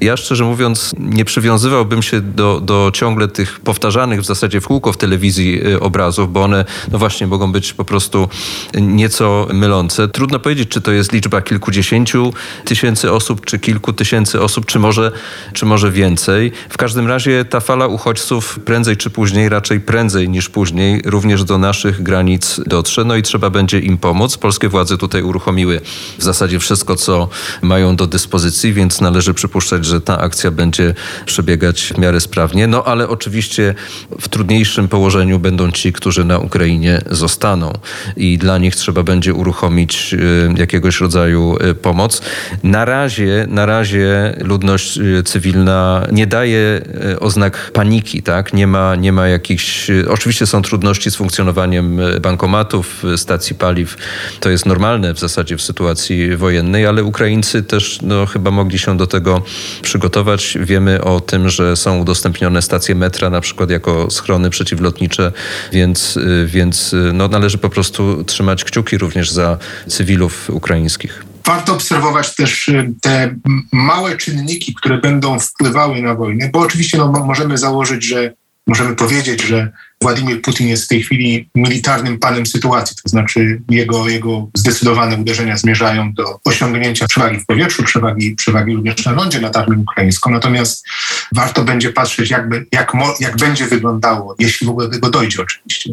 Ja 0.00 0.16
szczerze 0.16 0.44
mówiąc 0.44 0.94
nie 0.98 1.24
przywiązywałbym 1.24 2.02
się 2.02 2.20
do, 2.20 2.60
do 2.60 2.90
ciągle 2.94 3.28
tych 3.28 3.60
powtarzanych 3.60 4.20
w 4.20 4.24
zasadzie 4.24 4.60
w 4.60 4.66
kółko 4.66 4.92
w 4.92 4.96
telewizji 4.96 5.60
e, 5.72 5.80
obrazów, 5.80 6.32
bo 6.32 6.42
one 6.42 6.64
no 6.92 6.98
właśnie 6.98 7.26
mogą 7.26 7.52
być 7.52 7.72
po 7.72 7.84
prostu 7.84 8.28
nieco 8.74 9.48
mylące. 9.52 10.08
Trudno 10.08 10.38
powiedzieć, 10.38 10.68
czy 10.68 10.80
to 10.80 10.92
jest 10.92 11.12
liczba 11.12 11.42
kilkudziesięciu 11.42 12.32
tysięcy 12.64 13.12
osób, 13.12 13.44
czy 13.44 13.58
kilku 13.58 13.92
tysięcy 13.92 14.42
osób, 14.42 14.66
czy 14.66 14.78
może, 14.78 15.12
czy 15.52 15.66
może 15.66 15.90
więcej. 15.90 16.52
W 16.68 16.76
każdym 16.76 17.08
razie 17.08 17.44
ta 17.44 17.60
fala 17.60 17.86
uchodźców 17.86 18.58
prędzej 18.64 18.96
czy 18.96 19.10
później, 19.10 19.48
raczej 19.48 19.80
prędzej 19.80 20.28
niż 20.28 20.48
później, 20.48 21.02
również 21.04 21.44
do 21.44 21.58
naszych 21.58 22.02
granic 22.02 22.60
dotrze. 22.66 23.04
No 23.04 23.13
no 23.14 23.18
i 23.18 23.22
trzeba 23.22 23.50
będzie 23.50 23.78
im 23.78 23.98
pomóc. 23.98 24.36
Polskie 24.36 24.68
władze 24.68 24.98
tutaj 24.98 25.22
uruchomiły 25.22 25.80
w 26.18 26.22
zasadzie 26.22 26.58
wszystko, 26.58 26.96
co 26.96 27.28
mają 27.62 27.96
do 27.96 28.06
dyspozycji, 28.06 28.72
więc 28.72 29.00
należy 29.00 29.34
przypuszczać, 29.34 29.84
że 29.84 30.00
ta 30.00 30.18
akcja 30.18 30.50
będzie 30.50 30.94
przebiegać 31.26 31.92
w 31.94 31.98
miarę 31.98 32.20
sprawnie. 32.20 32.66
No 32.66 32.84
ale 32.84 33.08
oczywiście 33.08 33.74
w 34.20 34.28
trudniejszym 34.28 34.88
położeniu 34.88 35.38
będą 35.38 35.70
ci, 35.70 35.92
którzy 35.92 36.24
na 36.24 36.38
Ukrainie 36.38 37.02
zostaną 37.10 37.72
i 38.16 38.38
dla 38.38 38.58
nich 38.58 38.76
trzeba 38.76 39.02
będzie 39.02 39.34
uruchomić 39.34 40.14
y, 40.14 40.54
jakiegoś 40.56 41.00
rodzaju 41.00 41.56
y, 41.70 41.74
pomoc. 41.74 42.22
Na 42.62 42.84
razie, 42.84 43.46
na 43.48 43.66
razie 43.66 44.36
ludność 44.44 44.98
y, 44.98 45.22
cywilna 45.22 46.06
nie 46.12 46.26
daje 46.26 46.80
oznak 47.20 47.70
paniki, 47.72 48.22
tak? 48.22 48.52
Nie 48.54 48.66
ma, 48.66 48.94
nie 48.96 49.12
ma 49.12 49.28
jakichś, 49.28 49.90
oczywiście 50.08 50.46
są 50.46 50.62
trudności 50.62 51.10
z 51.10 51.16
funkcjonowaniem 51.16 52.00
bankomatów, 52.20 53.03
stacji 53.16 53.56
paliw. 53.56 53.96
To 54.40 54.50
jest 54.50 54.66
normalne 54.66 55.14
w 55.14 55.18
zasadzie 55.18 55.56
w 55.56 55.62
sytuacji 55.62 56.36
wojennej, 56.36 56.86
ale 56.86 57.04
Ukraińcy 57.04 57.62
też 57.62 57.98
no, 58.02 58.26
chyba 58.26 58.50
mogli 58.50 58.78
się 58.78 58.96
do 58.96 59.06
tego 59.06 59.42
przygotować. 59.82 60.58
Wiemy 60.60 61.04
o 61.04 61.20
tym, 61.20 61.48
że 61.48 61.76
są 61.76 61.98
udostępnione 61.98 62.62
stacje 62.62 62.94
metra 62.94 63.30
na 63.30 63.40
przykład 63.40 63.70
jako 63.70 64.10
schrony 64.10 64.50
przeciwlotnicze, 64.50 65.32
więc, 65.72 66.18
więc 66.46 66.94
no, 67.12 67.28
należy 67.28 67.58
po 67.58 67.68
prostu 67.68 68.24
trzymać 68.24 68.64
kciuki 68.64 68.98
również 68.98 69.30
za 69.30 69.58
cywilów 69.88 70.50
ukraińskich. 70.50 71.24
Warto 71.46 71.72
obserwować 71.72 72.34
też 72.34 72.68
y, 72.68 72.92
te 73.00 73.36
małe 73.72 74.16
czynniki, 74.16 74.74
które 74.74 74.98
będą 74.98 75.38
wpływały 75.38 76.02
na 76.02 76.14
wojnę, 76.14 76.50
bo 76.52 76.60
oczywiście 76.60 76.98
no, 76.98 77.08
możemy 77.08 77.58
założyć, 77.58 78.04
że 78.04 78.32
możemy 78.66 78.96
powiedzieć, 78.96 79.42
że 79.42 79.72
Władimir 80.04 80.42
Putin 80.42 80.68
jest 80.68 80.84
w 80.84 80.88
tej 80.88 81.02
chwili 81.02 81.50
militarnym 81.54 82.18
panem 82.18 82.46
sytuacji, 82.46 82.96
to 83.02 83.08
znaczy 83.08 83.62
jego, 83.70 84.08
jego 84.08 84.48
zdecydowane 84.54 85.16
uderzenia 85.16 85.56
zmierzają 85.56 86.12
do 86.12 86.40
osiągnięcia 86.44 87.06
przewagi 87.06 87.40
w 87.40 87.46
powietrzu, 87.46 87.82
przewagi, 87.82 88.34
przewagi 88.34 88.74
również 88.74 89.04
na 89.04 89.12
lądzie 89.12 89.40
nad 89.40 89.56
armią 89.56 89.80
ukraińską. 89.80 90.30
Natomiast 90.30 90.86
warto 91.32 91.64
będzie 91.64 91.92
patrzeć, 91.92 92.30
jakby, 92.30 92.66
jak, 92.72 92.92
jak 93.20 93.36
będzie 93.36 93.66
wyglądało, 93.66 94.34
jeśli 94.38 94.66
w 94.66 94.70
ogóle 94.70 94.88
tego 94.88 95.10
dojdzie 95.10 95.42
oczywiście, 95.42 95.90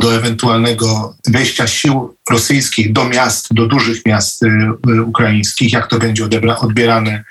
do 0.00 0.14
ewentualnego 0.14 1.16
wejścia 1.28 1.66
sił 1.66 2.16
rosyjskich 2.30 2.92
do 2.92 3.04
miast, 3.04 3.54
do 3.54 3.66
dużych 3.66 4.06
miast 4.06 4.42
y, 4.42 4.46
y, 4.88 5.02
ukraińskich, 5.02 5.72
jak 5.72 5.86
to 5.86 5.98
będzie 5.98 6.24
odebra, 6.24 6.56
odbierane 6.56 7.24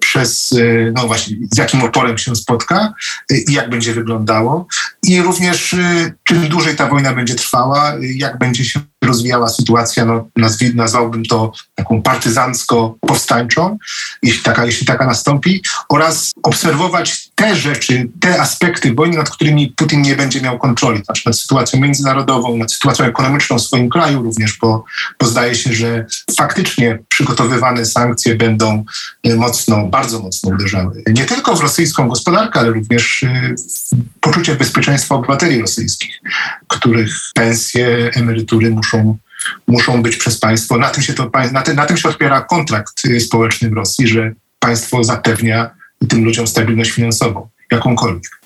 przez, 0.00 0.52
y, 0.52 0.92
no 0.96 1.06
właśnie, 1.06 1.36
z 1.52 1.58
jakim 1.58 1.82
oporem 1.82 2.18
się 2.18 2.36
spotka 2.36 2.94
i 3.30 3.52
jak 3.52 3.70
będzie 3.70 3.92
wyglądało. 3.92 4.66
I 5.06 5.22
również 5.22 5.76
czym 6.24 6.48
dłużej 6.48 6.76
ta 6.76 6.88
wojna 6.88 7.14
będzie 7.14 7.34
trwała, 7.34 7.92
jak 8.00 8.38
będzie 8.38 8.64
się 8.64 8.80
rozwijała 9.04 9.48
sytuacja, 9.48 10.04
no, 10.04 10.28
nazwi, 10.36 10.74
nazwałbym 10.74 11.24
to 11.24 11.52
taką 11.74 12.02
partyzancko-powstańczą, 12.02 13.76
jeśli 14.22 14.42
taka, 14.42 14.66
jeśli 14.66 14.86
taka 14.86 15.06
nastąpi, 15.06 15.62
oraz 15.88 16.32
obserwować 16.42 17.28
te 17.34 17.56
rzeczy, 17.56 18.08
te 18.20 18.40
aspekty 18.40 18.94
wojny, 18.94 19.16
nad 19.16 19.30
którymi 19.30 19.74
Putin 19.76 20.02
nie 20.02 20.16
będzie 20.16 20.40
miał 20.40 20.58
kontroli, 20.58 21.04
znaczy 21.04 21.22
nad 21.26 21.36
sytuacją 21.36 21.80
międzynarodową, 21.80 22.56
nad 22.56 22.72
sytuacją 22.72 23.04
ekonomiczną 23.04 23.58
w 23.58 23.62
swoim 23.62 23.88
kraju 23.88 24.22
również, 24.22 24.58
bo, 24.62 24.84
bo 25.20 25.26
zdaje 25.26 25.54
się, 25.54 25.72
że 25.72 26.06
faktycznie 26.36 26.98
przygotowywane 27.08 27.86
sankcje 27.86 28.34
będą 28.34 28.84
e, 29.24 29.36
mocno, 29.36 29.86
bardzo 29.86 30.20
mocno 30.20 30.50
uderzały. 30.50 31.02
Nie 31.06 31.24
tylko 31.24 31.56
w 31.56 31.60
rosyjską 31.60 32.08
gospodarkę, 32.08 32.60
ale 32.60 32.70
również 32.70 33.22
e, 33.22 33.54
w 33.98 34.20
poczucie 34.20 34.54
bezpieczeństwa 34.54 34.93
obywateli 35.14 35.60
rosyjskich, 35.60 36.20
których 36.68 37.10
pensje, 37.34 38.10
emerytury 38.14 38.70
muszą 38.70 39.18
muszą 39.66 40.02
być 40.02 40.16
przez 40.16 40.38
państwo. 40.38 40.78
Na 40.78 40.90
tym 40.90 41.02
się, 41.02 41.12
to, 41.12 41.30
na, 41.52 41.62
tym, 41.62 41.76
na 41.76 41.86
tym 41.86 41.96
się 41.96 42.08
otwiera 42.08 42.40
kontrakt 42.40 43.04
y, 43.06 43.20
społeczny 43.20 43.70
w 43.70 43.72
Rosji, 43.72 44.08
że 44.08 44.32
państwo 44.58 45.04
zapewnia 45.04 45.70
tym 46.08 46.24
ludziom 46.24 46.46
stabilność 46.46 46.90
finansową, 46.90 47.48
jakąkolwiek. 47.72 48.40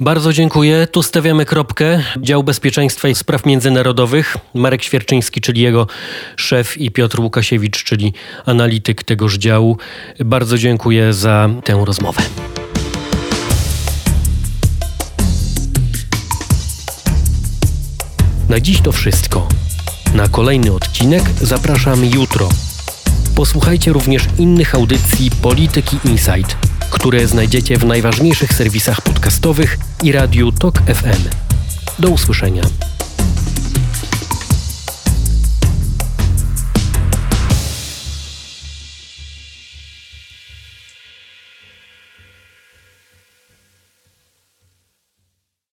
Bardzo 0.00 0.32
dziękuję. 0.32 0.86
Tu 0.86 1.02
stawiamy 1.02 1.44
kropkę. 1.44 2.02
Dział 2.20 2.44
Bezpieczeństwa 2.44 3.08
i 3.08 3.14
Spraw 3.14 3.46
Międzynarodowych. 3.46 4.36
Marek 4.54 4.82
Świerczyński, 4.82 5.40
czyli 5.40 5.60
jego 5.60 5.86
szef 6.36 6.78
i 6.78 6.90
Piotr 6.90 7.20
Łukasiewicz, 7.20 7.84
czyli 7.84 8.12
analityk 8.46 9.02
tegoż 9.02 9.38
działu. 9.38 9.78
Bardzo 10.24 10.58
dziękuję 10.58 11.12
za 11.12 11.50
tę 11.64 11.82
rozmowę. 11.86 12.22
Na 18.48 18.60
dziś 18.60 18.80
to 18.80 18.92
wszystko. 18.92 19.48
Na 20.14 20.28
kolejny 20.28 20.72
odcinek 20.72 21.22
zapraszam 21.40 22.04
jutro. 22.04 22.48
Posłuchajcie 23.34 23.92
również 23.92 24.22
innych 24.38 24.74
audycji 24.74 25.30
Polityki 25.30 25.96
Insight, 26.04 26.56
które 26.90 27.26
znajdziecie 27.26 27.76
w 27.76 27.84
najważniejszych 27.84 28.52
serwisach 28.52 29.00
podcastowych 29.00 29.78
i 30.02 30.12
radiu 30.12 30.52
Tok 30.52 30.78
FM. 30.78 31.28
Do 31.98 32.08
usłyszenia. 32.08 32.62